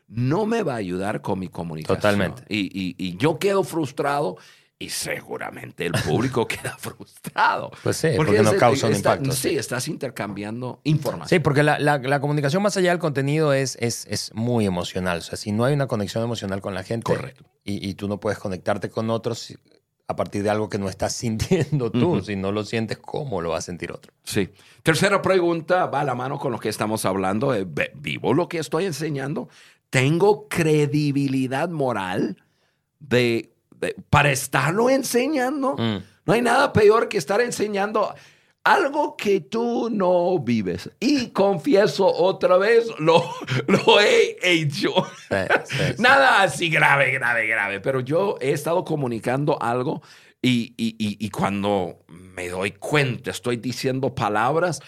[0.08, 1.98] no me va a ayudar con mi comunicación.
[1.98, 2.44] Totalmente.
[2.50, 4.38] Y, y- y yo quedo frustrado
[4.80, 7.72] y seguramente el público queda frustrado.
[7.84, 9.58] Pues sí, porque no causa un impacto, Sí, sí.
[9.58, 11.30] estás intercambiando información.
[11.30, 15.20] Sí, porque la, la- la comunicación más allá del contenido es, es, es muy emocional.
[15.20, 17.44] O sea, si no hay una conexión emocional con la gente Correcto.
[17.64, 19.54] Y, y tú no puedes conectarte con otros
[20.10, 23.50] a partir de algo que no estás sintiendo tú, si no lo sientes, ¿cómo lo
[23.50, 24.14] va a sentir otro?
[24.24, 24.50] Sí.
[24.84, 27.54] Tercera pregunta va a la mano con lo que estamos hablando.
[27.54, 29.50] eh, ¿Vivo lo que estoy enseñando?
[29.90, 32.38] ¿Tengo credibilidad moral
[33.00, 35.76] de, de- para estarlo enseñando?
[35.78, 35.98] Mm.
[36.26, 38.14] No hay nada peor que estar enseñando
[38.74, 40.90] algo que tú no vives.
[41.00, 43.24] Y confieso otra vez, lo,
[43.68, 44.90] lo he hecho.
[45.30, 46.02] Sí, sí, sí.
[46.02, 47.80] Nada así grave, grave, grave.
[47.80, 50.02] Pero yo he estado comunicando algo
[50.42, 54.82] y, y- y- y cuando me doy cuenta, estoy diciendo palabras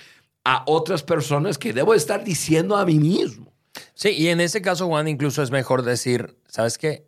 [0.44, 3.54] a otras personas que debo estar diciendo a mí mismo.
[3.94, 7.06] Sí, y en ese caso, Juan, incluso es mejor decir, ¿sabes qué?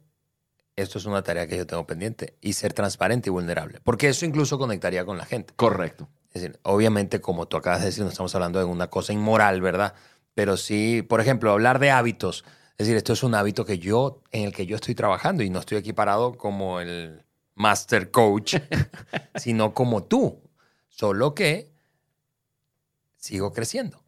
[0.75, 4.25] Esto es una tarea que yo tengo pendiente y ser transparente y vulnerable, porque eso
[4.25, 5.53] incluso conectaría con la gente.
[5.55, 6.07] Correcto.
[6.33, 9.61] Es decir, obviamente, como tú acabas de decir, no estamos hablando de una cosa inmoral,
[9.61, 9.93] ¿verdad?
[10.33, 12.45] Pero sí, por ejemplo, hablar de hábitos.
[12.77, 15.49] Es decir, esto es un hábito que yo, en el que yo estoy trabajando y
[15.49, 17.23] no estoy aquí parado como el
[17.55, 18.55] master coach,
[19.35, 20.41] sino como tú.
[20.87, 21.71] Solo que
[23.17, 24.01] sigo creciendo.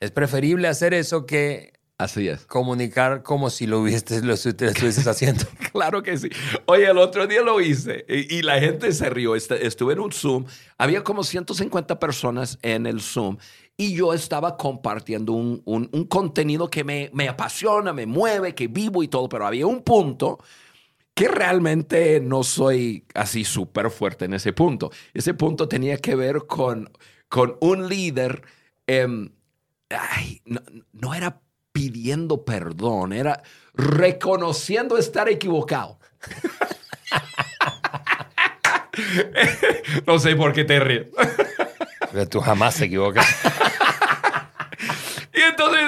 [0.00, 2.46] Es preferible hacer eso que Así es.
[2.46, 5.44] comunicar como si lo hubieses, lo estuvieses haciendo.
[5.72, 6.28] Claro que sí.
[6.66, 9.36] Oye, el otro día lo hice y, y la gente se rió.
[9.36, 10.44] Est- Estuve en un Zoom.
[10.78, 13.36] Había como 150 personas en el Zoom
[13.76, 18.66] y yo estaba compartiendo un, un- un contenido que me, me apasiona, me mueve, que
[18.66, 20.38] vivo y todo, pero había un punto
[21.14, 24.90] que realmente no soy así súper fuerte en ese punto.
[25.14, 26.90] Ese punto tenía que ver con,
[27.28, 28.42] con un líder,
[28.86, 29.30] em,
[29.90, 30.60] ay, no,
[30.92, 31.41] no era
[31.72, 33.42] pidiendo perdón, era
[33.74, 35.98] reconociendo estar equivocado.
[40.06, 41.06] no sé por qué te ríes.
[42.12, 43.26] Pero tú jamás te equivocas.
[45.34, 45.80] Y entonces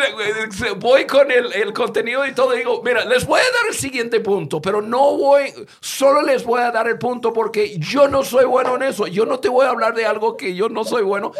[0.66, 2.54] eh, voy con el, el contenido y todo.
[2.54, 6.44] y Digo, mira, les voy a dar el siguiente punto, pero no voy, solo les
[6.44, 9.06] voy a dar el punto porque yo no soy bueno en eso.
[9.06, 11.32] Yo no te voy a hablar de algo que yo no soy bueno.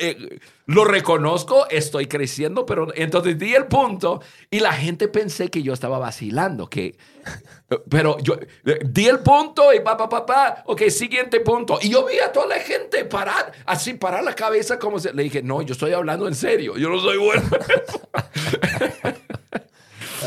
[0.00, 4.20] Eh, lo reconozco, estoy creciendo, pero entonces di el punto
[4.50, 6.96] y la gente pensé que yo estaba vacilando, que,
[7.88, 8.38] pero yo
[8.84, 11.78] di el punto y pa, pa, pa, pa, ok, siguiente punto.
[11.82, 15.24] Y yo vi a toda la gente parar, así parar la cabeza como se, le
[15.24, 17.42] dije, no, yo estoy hablando en serio, yo no soy bueno.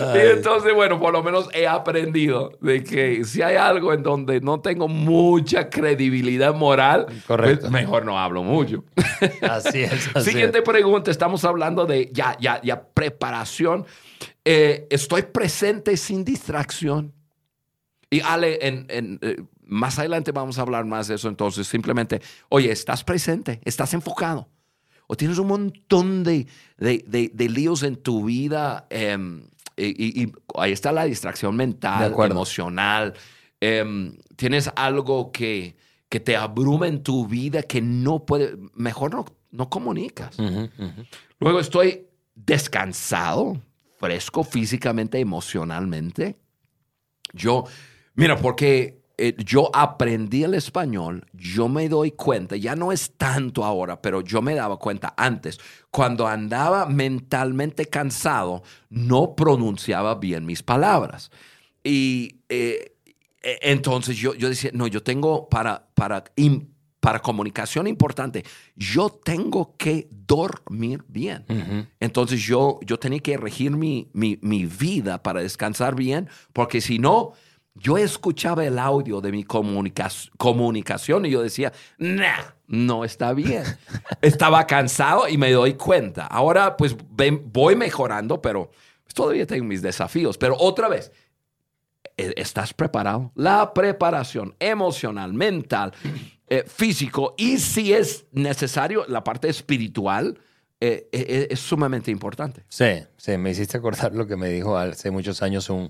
[0.02, 0.18] en eso".
[0.18, 4.42] y entonces, bueno, por lo menos he aprendido de que si hay algo en donde
[4.42, 7.62] no tengo mucha credibilidad moral, Correcto.
[7.62, 8.84] pues mejor no hablo mucho.
[9.42, 10.10] Así es.
[10.16, 10.64] así Siguiente es.
[10.64, 13.86] pregunta, estamos hablando de ya, ya, ya preparación.
[14.44, 17.14] Eh, estoy presente sin distracción.
[18.10, 21.28] Y Ale, en, en, eh, más adelante vamos a hablar más de eso.
[21.28, 24.48] Entonces, simplemente, oye, estás presente, estás enfocado.
[25.08, 28.86] O tienes un montón de, de, de- de líos en tu vida.
[28.90, 33.14] em, y, ahí está la distracción mental, emocional.
[33.60, 35.76] em, tienes algo que,
[36.10, 40.38] que te abruma en tu vida que no puede, mejor no, no comunicas.
[41.40, 43.62] Luego estoy descansado,
[44.00, 46.38] fresco físicamente, emocionalmente.
[47.34, 47.66] Yo,
[48.14, 53.64] mira, porque eh, yo aprendí el español, yo me doy cuenta, ya no es tanto
[53.64, 55.58] ahora, pero yo me daba cuenta antes,
[55.90, 61.32] cuando andaba mentalmente cansado, no pronunciaba bien mis palabras.
[61.82, 62.98] Y eh,
[63.42, 66.26] eh, entonces yo, yo decía, no, yo tengo para, para,
[67.00, 68.44] para comunicación importante,
[68.76, 71.46] yo tengo que dormir bien.
[72.02, 77.00] Entonces yo, yo tenía que regir mi, mi, mi vida para descansar bien, porque si
[77.00, 77.34] no,
[77.76, 83.64] yo escuchaba el audio de mi comunica- comunicación y yo decía, nah, no está bien.
[84.22, 86.26] Estaba cansado y me doy cuenta.
[86.26, 88.72] Ahora pues ven- voy mejorando, pero
[89.14, 90.38] todavía tengo mis desafíos.
[90.38, 91.12] Pero otra vez,
[92.18, 93.32] ¿e- ¿estás preparado?
[93.36, 95.94] La preparación emocional, mental,
[96.48, 100.40] eh, físico y si es necesario, la parte espiritual
[100.80, 102.64] eh, eh, es sumamente importante.
[102.70, 105.90] Sí, sí, me hiciste acordar lo que me dijo hace muchos años un,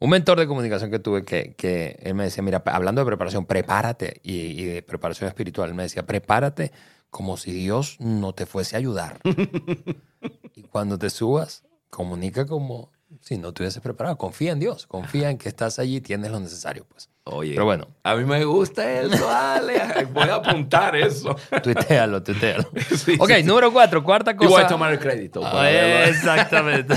[0.00, 3.46] un mentor de comunicación que tuve que, que él me decía, mira, hablando de preparación,
[3.46, 6.72] prepárate y, y de preparación espiritual, él me decía, prepárate
[7.10, 9.20] como si Dios no te fuese a ayudar.
[10.54, 14.16] y cuando te subas, comunica como si no te hubieses preparado.
[14.16, 17.10] Confía en Dios, confía en que estás allí y tienes lo necesario, pues.
[17.24, 20.06] Oye, Pero bueno, a mí me gusta eso, Ale.
[20.12, 21.36] Voy a apuntar eso.
[21.62, 22.70] tuitealo, tuitealo.
[22.96, 24.48] Sí, ok, sí, número cuatro, cuarta Y cosa.
[24.48, 25.42] voy a tomar el crédito.
[25.44, 26.94] Ah, Exactamente.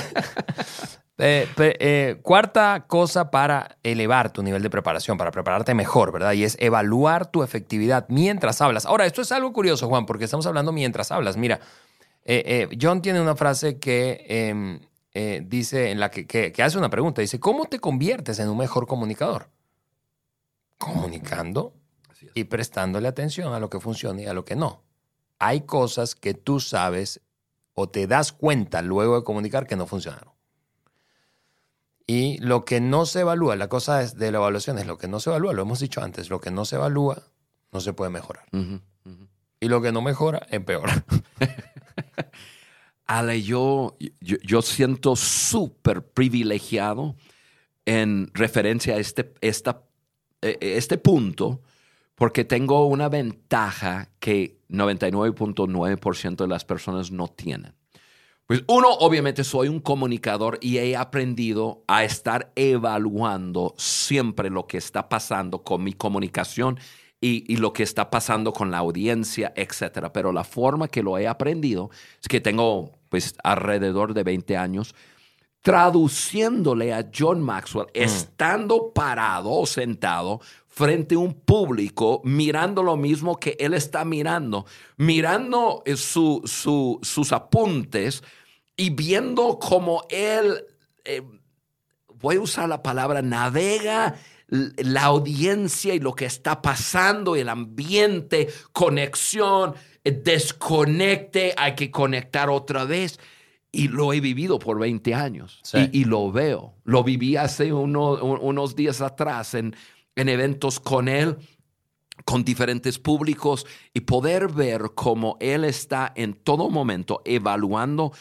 [1.20, 6.34] Eh, eh, cuarta cosa para elevar tu nivel de preparación, para prepararte mejor, ¿verdad?
[6.34, 8.86] Y es evaluar tu efectividad mientras hablas.
[8.86, 11.38] Ahora, esto es algo curioso, Juan, porque estamos hablando mientras hablas.
[11.38, 11.60] Mira,
[12.26, 14.80] eh, John tiene una frase que em,
[15.48, 18.58] dice, en la que, que- que hace una pregunta, dice, ¿cómo te conviertes en un
[18.58, 19.50] mejor comunicador?
[20.80, 21.74] Comunicando
[22.34, 24.84] y prestándole atención a lo que funciona y a lo que no.
[25.40, 27.22] Hay cosas que tú sabes
[27.74, 30.33] o te das cuenta luego de comunicar que no funcionaron.
[32.06, 35.08] Y lo que no se evalúa, la cosa es de la evaluación es lo que
[35.08, 37.24] no se evalúa, lo hemos dicho antes, lo que no se evalúa
[37.72, 38.46] no se puede mejorar.
[39.60, 41.06] Y lo que no mejora, empeora.
[43.06, 47.16] Ale, yo, yo, yo siento súper privilegiado
[47.86, 49.84] en referencia a este, esta,
[50.42, 51.62] eh, este punto,
[52.16, 57.74] porque tengo una ventaja que 99.9% de las personas no tienen.
[58.54, 64.78] Pues uno, obviamente soy un comunicador y he aprendido a estar evaluando siempre lo que
[64.78, 66.80] está pasando con mi comunicación
[67.20, 70.14] y, y, lo que está pasando con la audiencia, etcétera.
[70.14, 71.90] Pero la forma que lo he aprendido
[72.22, 74.94] es que tengo pues alrededor de 20 años
[75.64, 77.90] traduciéndole a John Maxwell, mm.
[78.04, 84.68] estando parado o sentado frente a un público, mirando lo mismo que él está mirando,
[84.98, 86.42] mirando eh, su,
[87.02, 88.22] sus apuntes
[88.76, 90.66] y viendo cómo él,
[91.06, 91.22] eh,
[92.20, 94.16] voy a usar la palabra, navega
[94.48, 102.86] la audiencia y lo que está pasando, el ambiente, conexión, desconecte, hay que conectar otra
[102.86, 103.20] vez.
[103.72, 105.60] Y lo he vivido por 20 años
[105.92, 106.76] y, lo veo.
[106.84, 109.76] Lo viví hace unos días atrás en,
[110.16, 111.38] en eventos con él
[112.26, 118.14] con diferentes públicos y poder ver cómo él está en todo momento evaluando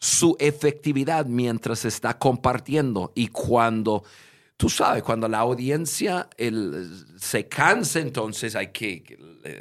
[0.00, 4.02] su efectividad mientras está compartiendo y cuando
[4.56, 6.28] tú sabes, cuando la audiencia
[7.18, 9.18] se cansa, entonces hay que,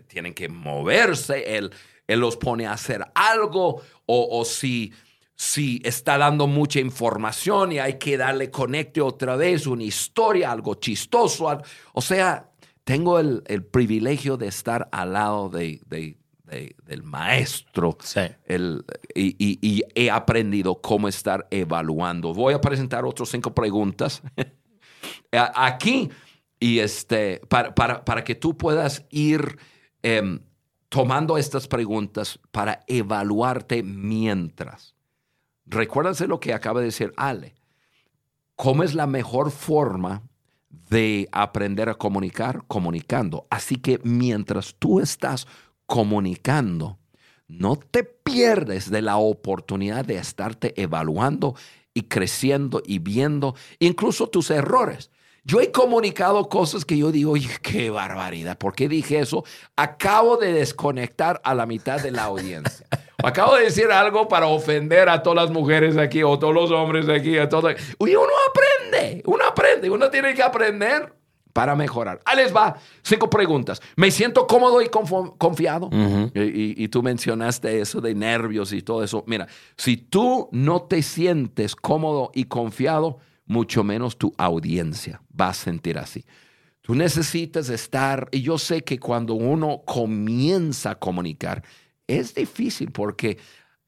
[0.08, 1.72] tienen que moverse, él,
[2.08, 4.92] él los pone a hacer algo o, si
[5.36, 10.76] si está dando mucha información y hay que darle conecte otra vez, una historia, algo
[10.76, 11.62] chistoso.
[11.94, 12.50] o sea,
[12.84, 16.18] tengo el, privilegio de estar al lado de,
[16.50, 17.98] del maestro
[18.46, 18.84] el,
[19.16, 22.34] y, he aprendido cómo estar evaluando.
[22.34, 24.22] Voy a presentar otras cinco preguntas
[25.32, 26.10] aquí
[26.60, 29.58] y este, para, para, que tú puedas ir
[30.04, 30.40] em,
[30.90, 34.96] tomando estas preguntas para evaluarte mientras.
[35.66, 37.56] Recuérdense lo que acaba de decir Ale.
[38.56, 40.24] ¿Cómo es la mejor forma
[40.70, 42.64] de aprender a comunicar?
[42.68, 43.48] Comunicando.
[43.50, 45.48] Así que mientras tú estás
[45.90, 47.00] comunicando,
[47.48, 51.56] no te pierdes de la oportunidad de estarte evaluando
[51.96, 55.10] y creciendo y viendo incluso tus errores.
[55.44, 57.34] Yo he comunicado cosas que yo digo,
[57.64, 59.44] qué barbaridad, ¿por qué dije eso?
[59.76, 62.86] Acabo de desconectar a la mitad de la audiencia.
[63.24, 67.10] Acabo de decir algo para ofender a todas las mujeres aquí o todos los hombres
[67.10, 67.38] aquí.
[67.40, 67.72] A todo.
[67.72, 71.19] Y uno aprende, uno aprende, uno tiene que aprender
[71.60, 72.22] para mejorar.
[72.24, 73.82] Ahí les va, cinco preguntas.
[73.98, 75.90] Me siento cómodo y confiado.
[76.34, 79.26] y, y, tú mencionaste eso de nervios y todo eso.
[79.28, 79.46] Mira,
[79.76, 85.98] si tú no te sientes cómodo y confiado, mucho menos tu audiencia va a sentir
[85.98, 86.24] así.
[86.80, 91.62] Tú necesitas estar, y yo sé que cuando uno comienza a comunicar,
[92.08, 93.38] es difícil porque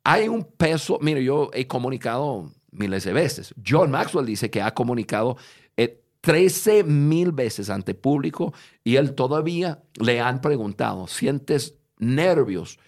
[0.04, 1.00] hay un peso.
[1.02, 3.56] Mire, yo he comunicado miles de veces.
[3.66, 5.38] John Maxwell dice que ha comunicado
[6.22, 8.54] 13 eh, mil veces ante público
[8.84, 12.80] y él todavía le han preguntado, ¿sientes nervios?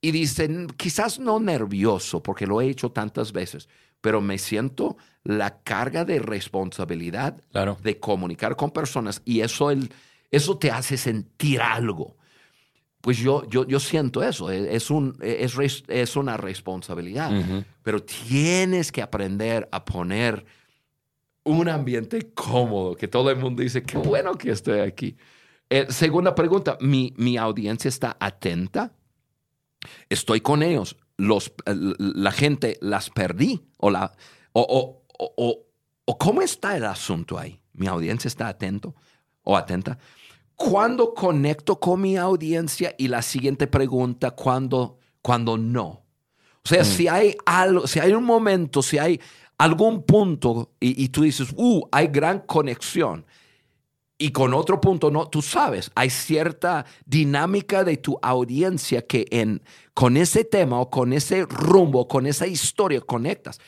[0.00, 3.68] Y dice, quizás no nervioso porque lo he hecho tantas veces,
[4.00, 7.42] pero me siento la carga de responsabilidad
[7.82, 9.90] de comunicar con personas y eso, el,
[10.30, 12.16] eso te hace sentir algo.
[13.00, 17.30] Pues yo, yo, yo siento eso, e, es, un, e, es, es una responsabilidad,
[17.82, 20.44] pero tienes que aprender a poner
[21.56, 25.16] un ambiente cómodo, que todo el mundo dice, qué bueno que estoy aquí.
[25.70, 28.92] Eh, segunda pregunta, ¿mi, ¿mi, audiencia está atenta?
[30.08, 34.12] Estoy con ellos, los, la gente las perdí o, la,
[34.52, 35.66] o, o,
[36.04, 37.60] o cómo está el asunto ahí.
[37.72, 38.94] ¿Mi audiencia está atento
[39.42, 39.98] o atenta?
[40.56, 42.94] ¿Cuándo conecto con mi audiencia?
[42.98, 46.04] Y la siguiente pregunta, ¿cuándo, cuando no?
[46.64, 46.86] O sea, mm.
[46.86, 49.20] si hay algo, si hay un momento, si hay
[49.58, 53.26] algún punto y, tú dices, uh, hay gran conexión.
[54.16, 59.62] Y con otro punto, no, tú sabes, hay cierta dinámica de tu audiencia que en,
[59.94, 63.60] con ese tema o con ese rumbo, con esa historia conectas,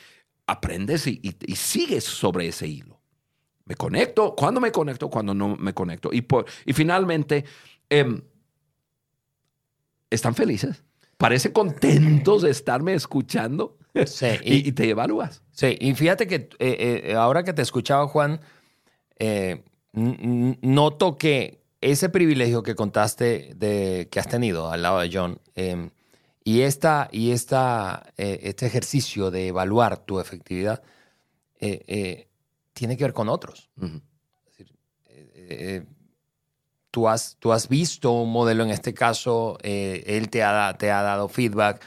[0.47, 3.01] aprendes y sigues sobre ese hilo.
[3.71, 6.11] Me conecto, cuando me conecto, cuando no me conecto.
[6.13, 7.45] Y, por, y finalmente,
[7.89, 8.21] em,
[10.11, 10.83] ¿están felices?
[11.17, 13.79] Parece contentos de estarme escuchando.
[14.07, 15.43] Sí, y, te evalúas.
[15.53, 18.41] Sí, y fíjate que eh, eh, ahora que te escuchaba, Juan,
[19.19, 19.63] eh,
[19.93, 25.91] noto que ese privilegio que contaste de, que has tenido al lado de John em,
[26.45, 30.83] y, esta, y esta, este ejercicio de evaluar tu efectividad,
[31.61, 33.71] tiene que ver con otros.
[35.51, 35.85] Eh, eh,
[36.91, 40.91] tú, has, tú has visto un modelo en este caso, eh, él te ha, te
[40.91, 41.85] ha dado feedback.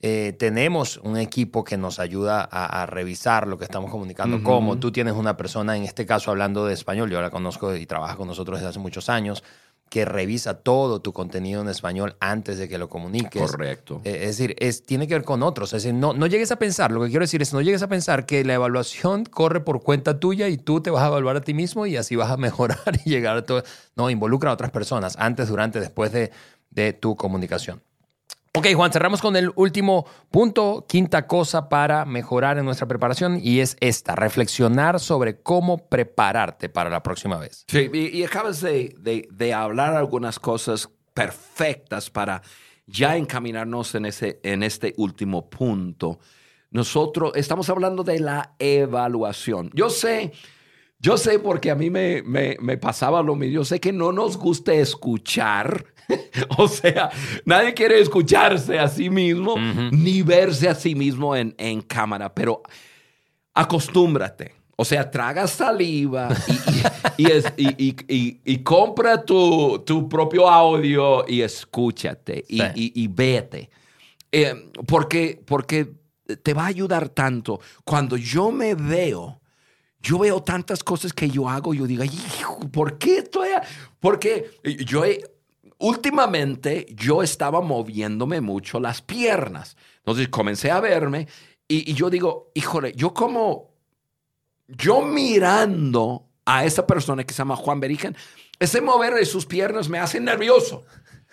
[0.00, 5.14] Tenemos un equipo que nos ayuda a, revisar lo que estamos comunicando, como tú tienes
[5.14, 8.58] una persona, en este caso hablando de español, yo la conozco y trabaja con nosotros
[8.58, 9.42] desde hace muchos años,
[9.88, 13.40] que revisa todo tu contenido en español antes de que lo comuniques.
[13.40, 14.00] Correcto.
[14.04, 15.72] Eh, Es decir, es, tiene que ver con otros.
[15.72, 17.88] Es decir, no, no llegues a pensar, lo que quiero decir es, no llegues a
[17.88, 21.40] pensar que la evaluación corre por cuenta tuya y tú te vas a evaluar a
[21.40, 23.62] ti mismo y así vas a mejorar y llegar a todo.
[23.94, 26.32] No, involucra a otras personas antes, durante, después de,
[26.70, 27.80] de tu comunicación.
[28.56, 33.60] Ok, Juan, cerramos con el último punto, quinta cosa para mejorar en nuestra preparación y
[33.60, 37.64] es esta, reflexionar sobre cómo prepararte para la próxima vez.
[37.68, 42.40] Sí, y, y acabas de, de- de hablar algunas cosas perfectas para
[42.86, 46.18] ya encaminarnos en, ese, en este último punto.
[46.70, 49.70] Nosotros estamos hablando de la evaluación.
[49.74, 50.32] Yo sé,
[51.06, 53.54] yo sé porque a mí me, me, me pasaba lo mismo.
[53.54, 55.84] Yo sé que no nos gusta escuchar.
[56.58, 57.10] o sea,
[57.44, 59.54] nadie quiere escucharse a sí mismo
[59.92, 62.62] ni verse a sí mismo en, en cámara, pero
[63.54, 64.54] acostúmbrate.
[64.78, 66.28] O sea, traga saliva
[67.16, 67.30] y, y-
[68.44, 72.92] es- compra tu, tu propio audio y escúchate Sí.
[72.94, 73.70] y vete.
[74.32, 75.92] Eh, porque, porque
[76.42, 77.58] te va a ayudar tanto.
[77.84, 79.40] Cuando yo me veo,
[80.00, 82.04] yo veo tantas cosas que yo hago, yo digo,
[82.72, 83.50] ¿por qué estoy?
[83.50, 83.62] a-?"
[84.00, 84.50] Porque
[84.86, 85.02] yo
[85.78, 89.76] últimamente yo estaba moviéndome mucho las piernas.
[89.98, 91.26] Entonces comencé a verme
[91.68, 93.74] y, yo digo, híjole, yo como,
[94.68, 98.16] yo mirando a esa persona que se llama Juan Beriken,
[98.58, 100.84] ese mover de sus piernas me hace nervioso.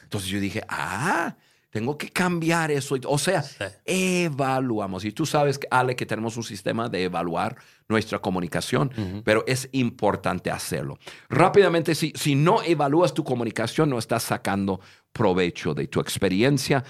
[0.02, 1.36] Entonces yo dije, ah,
[1.74, 2.96] tengo que cambiar eso.
[3.08, 3.44] O sea,
[3.84, 5.04] evaluamos.
[5.06, 7.58] Y tú sabes, Ale, que tenemos un sistema de evaluar
[7.90, 8.92] nuestra comunicación,
[9.26, 11.00] pero es importante hacerlo.
[11.30, 16.84] Rápidamente, si, si no evalúas tu comunicación, no estás sacando provecho de tu experiencia.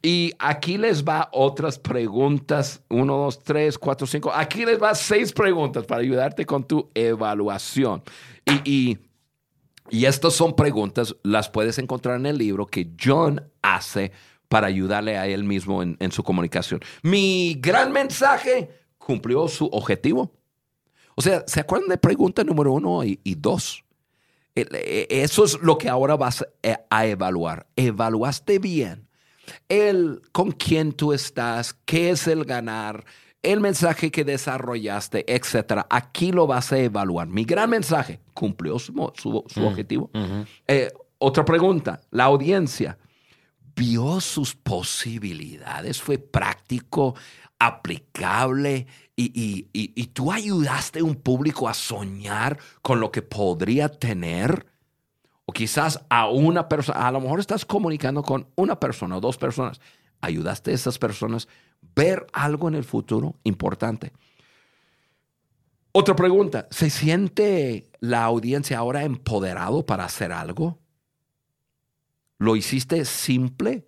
[0.00, 2.80] Y aquí les va otras preguntas.
[2.88, 4.30] Uno, dos, tres, cuatro, cinco.
[4.32, 8.04] Aquí les va seis preguntas para ayudarte con tu evaluación.
[8.46, 8.98] Y, y
[9.90, 14.12] y estas son preguntas, las puedes encontrar en el libro que John hace
[14.48, 16.80] para ayudarle a él mismo en, su comunicación.
[17.02, 20.32] Mi gran mensaje cumplió su objetivo.
[21.14, 23.84] O sea, ¿se acuerdan de pregunta número uno y, y dos?
[24.54, 27.66] Eh, Eso es lo que ahora vas a- a evaluar.
[27.76, 29.06] ¿Evaluaste bien
[29.68, 31.74] el con quién tú estás?
[31.84, 33.04] ¿Qué es el ganar?
[33.42, 35.86] El mensaje que desarrollaste, etcétera.
[35.90, 37.28] Aquí lo vas a evaluar.
[37.28, 40.10] Mi gran mensaje cumplió su, su objetivo.
[40.66, 42.00] Eh, otra pregunta.
[42.10, 42.98] La audiencia
[43.76, 47.14] vio sus posibilidades, fue práctico,
[47.58, 48.86] aplicable
[49.16, 53.88] y, y- y- y tú ayudaste a un público a soñar con lo que podría
[53.88, 54.66] tener.
[55.46, 59.38] O quizás a una persona, a lo mejor estás comunicando con una persona o dos
[59.38, 59.80] personas.
[60.20, 61.48] Ayudaste a esas personas
[61.98, 64.12] ver algo en el futuro importante.
[65.92, 70.78] Otra pregunta, ¿se siente la audiencia ahora empoderado para hacer algo?
[72.38, 73.84] ¿Lo hiciste simple?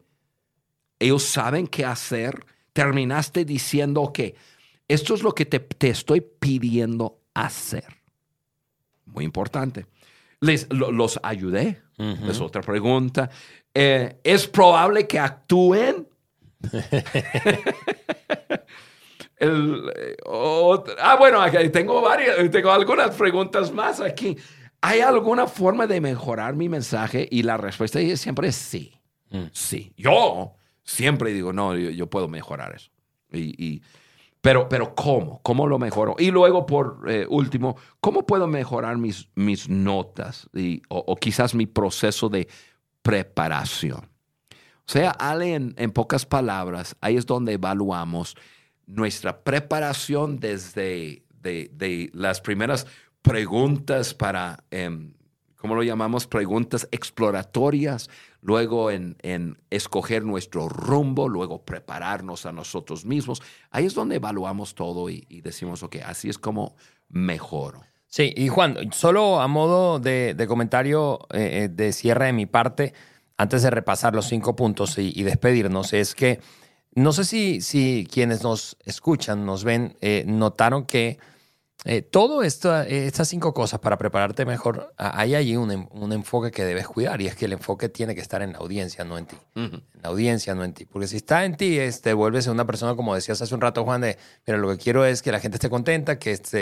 [0.99, 2.45] Ellos saben qué hacer.
[2.73, 4.35] Terminaste diciendo que
[4.89, 7.85] esto es lo que te, te estoy pidiendo hacer.
[9.07, 9.87] Muy importante.
[10.41, 11.81] Les, lo- los ayudé.
[12.29, 13.31] Es otra pregunta.
[13.75, 16.09] Eh, ¿Es probable que actúen?
[19.37, 20.17] El, eh,
[21.01, 21.41] ah, bueno,
[21.73, 24.37] tengo varias, tengo algunas preguntas más aquí.
[24.83, 27.27] ¿Hay alguna forma de mejorar mi mensaje?
[27.31, 28.93] Y la respuesta es siempre es sí.
[29.53, 29.95] Sí.
[29.97, 30.55] Yo
[30.85, 32.91] siempre digo, no, yo, yo puedo mejorar eso.
[33.33, 33.83] Y, y-
[34.43, 35.41] pero, pero ¿cómo?
[35.43, 36.17] ¿Cómo lo mejoro?
[36.19, 41.55] Y luego, por eh, último, ¿cómo puedo mejorar mis, mis notas y, o, o quizás
[41.55, 42.49] mi proceso de
[43.03, 44.10] preparación?
[44.91, 48.37] Sea, Ale, en, pocas palabras, ahí es donde evaluamos
[48.89, 52.89] nuestra preparación desde de, de las primeras
[53.23, 55.15] preguntas para, em,
[55.55, 56.27] ¿cómo lo llamamos?
[56.27, 58.11] Preguntas exploratorias,
[58.41, 63.43] luego en, en escoger nuestro rumbo, luego prepararnos a nosotros mismos.
[63.71, 66.75] Ahí es donde evaluamos todo y, y decimos, ok, así es como
[67.09, 67.81] mejoro.
[68.09, 72.47] Sí, y Juan, solo a modo de, de comentario eh, eh, de cierre de mi
[72.47, 72.93] parte,
[73.41, 76.41] antes de repasar los cinco puntos y, y despedirnos, es que
[76.95, 81.19] no sé si, si quienes nos escuchan, nos ven, eh, notaron que
[81.87, 86.51] eh, todo esto, eh, estas cinco cosas para prepararte mejor, hay allí un, un enfoque
[86.51, 89.17] que debes cuidar y es que el enfoque tiene que estar en la audiencia, no
[89.17, 89.37] en ti.
[89.55, 90.85] En la audiencia, no en ti.
[90.85, 93.85] Porque si está en ti, es, te vuelves una persona, como decías hace un rato,
[93.85, 96.59] Juan, de, mira, lo que quiero es que la gente esté contenta, que esté,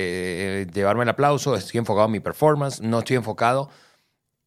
[0.63, 3.69] eh, llevarme el aplauso, estoy enfocado en mi performance, no estoy enfocado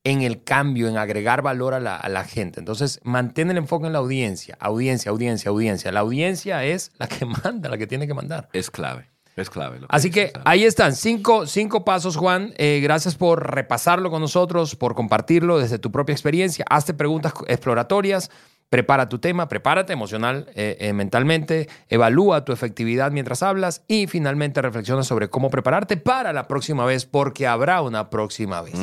[0.04, 2.60] en el cambio, en agregar valor a la, a la gente.
[2.60, 5.92] Entonces, mantén el enfoque en la audiencia, audiencia, audiencia, audiencia.
[5.92, 8.50] La audiencia es la que manda, la que tiene que mandar.
[8.54, 9.12] Es clave.
[9.36, 9.80] Es clave.
[9.80, 12.54] lo Así que ahí están, cinco, cinco pasos, Juan.
[12.58, 16.66] Eh, gracias por repasarlo con nosotros, por compartirlo desde tu propia experiencia.
[16.70, 18.30] Hazte preguntas exploratorias,
[18.70, 24.62] prepara tu tema, prepárate emocional, eh, eh, mentalmente, evalúa tu efectividad mientras hablas y finalmente
[24.62, 28.76] reflexiona sobre cómo prepararte para la próxima vez, porque habrá una próxima vez.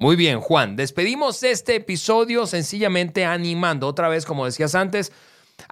[0.00, 0.74] Muy bien, Juan.
[0.76, 5.12] Despedimos este episodio sencillamente animando otra vez, como decías antes,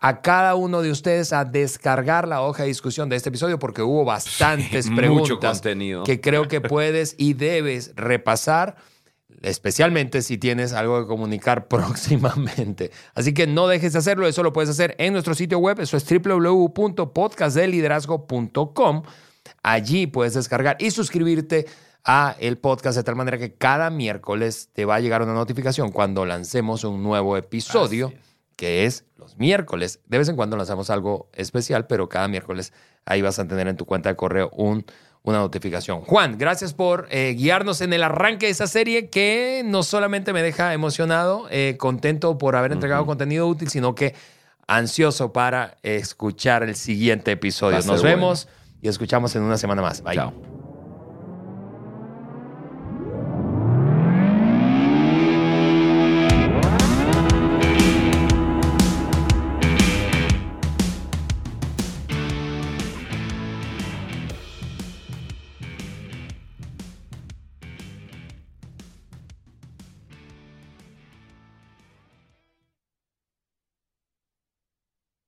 [0.02, 3.80] a cada uno de ustedes a descargar la hoja de discusión de este episodio porque
[3.80, 6.04] hubo bastantes Sí, preguntas mucho contenido.
[6.04, 8.76] que creo que puedes y debes repasar,
[9.40, 12.90] especialmente si tienes algo que comunicar próximamente.
[13.14, 15.96] Así que no dejes de hacerlo, eso lo puedes hacer en nuestro sitio web, eso
[15.96, 19.02] es www.podcastdeliderazgo.com.
[19.62, 21.64] Allí puedes descargar y suscribirte
[22.08, 25.92] a el podcast de tal manera que cada miércoles te va a llegar una notificación
[25.92, 28.20] cuando lancemos un nuevo episodio, es.
[28.56, 30.00] que es los miércoles.
[30.06, 32.72] De vez en cuando lanzamos algo especial, pero cada miércoles
[33.04, 34.86] ahí vas a tener en tu cuenta de correo un,
[35.22, 36.00] una notificación.
[36.00, 40.42] Juan, gracias por eh, guiarnos en el arranque de esa serie que no solamente me
[40.42, 44.14] deja emocionado, eh, contento por haber entregado contenido útil, sino que
[44.66, 47.76] ansioso para escuchar el siguiente episodio.
[47.76, 48.02] Nos bueno.
[48.02, 48.48] vemos
[48.80, 50.02] y escuchamos en una semana más.
[50.02, 50.14] Bye.
[50.14, 50.57] Chao.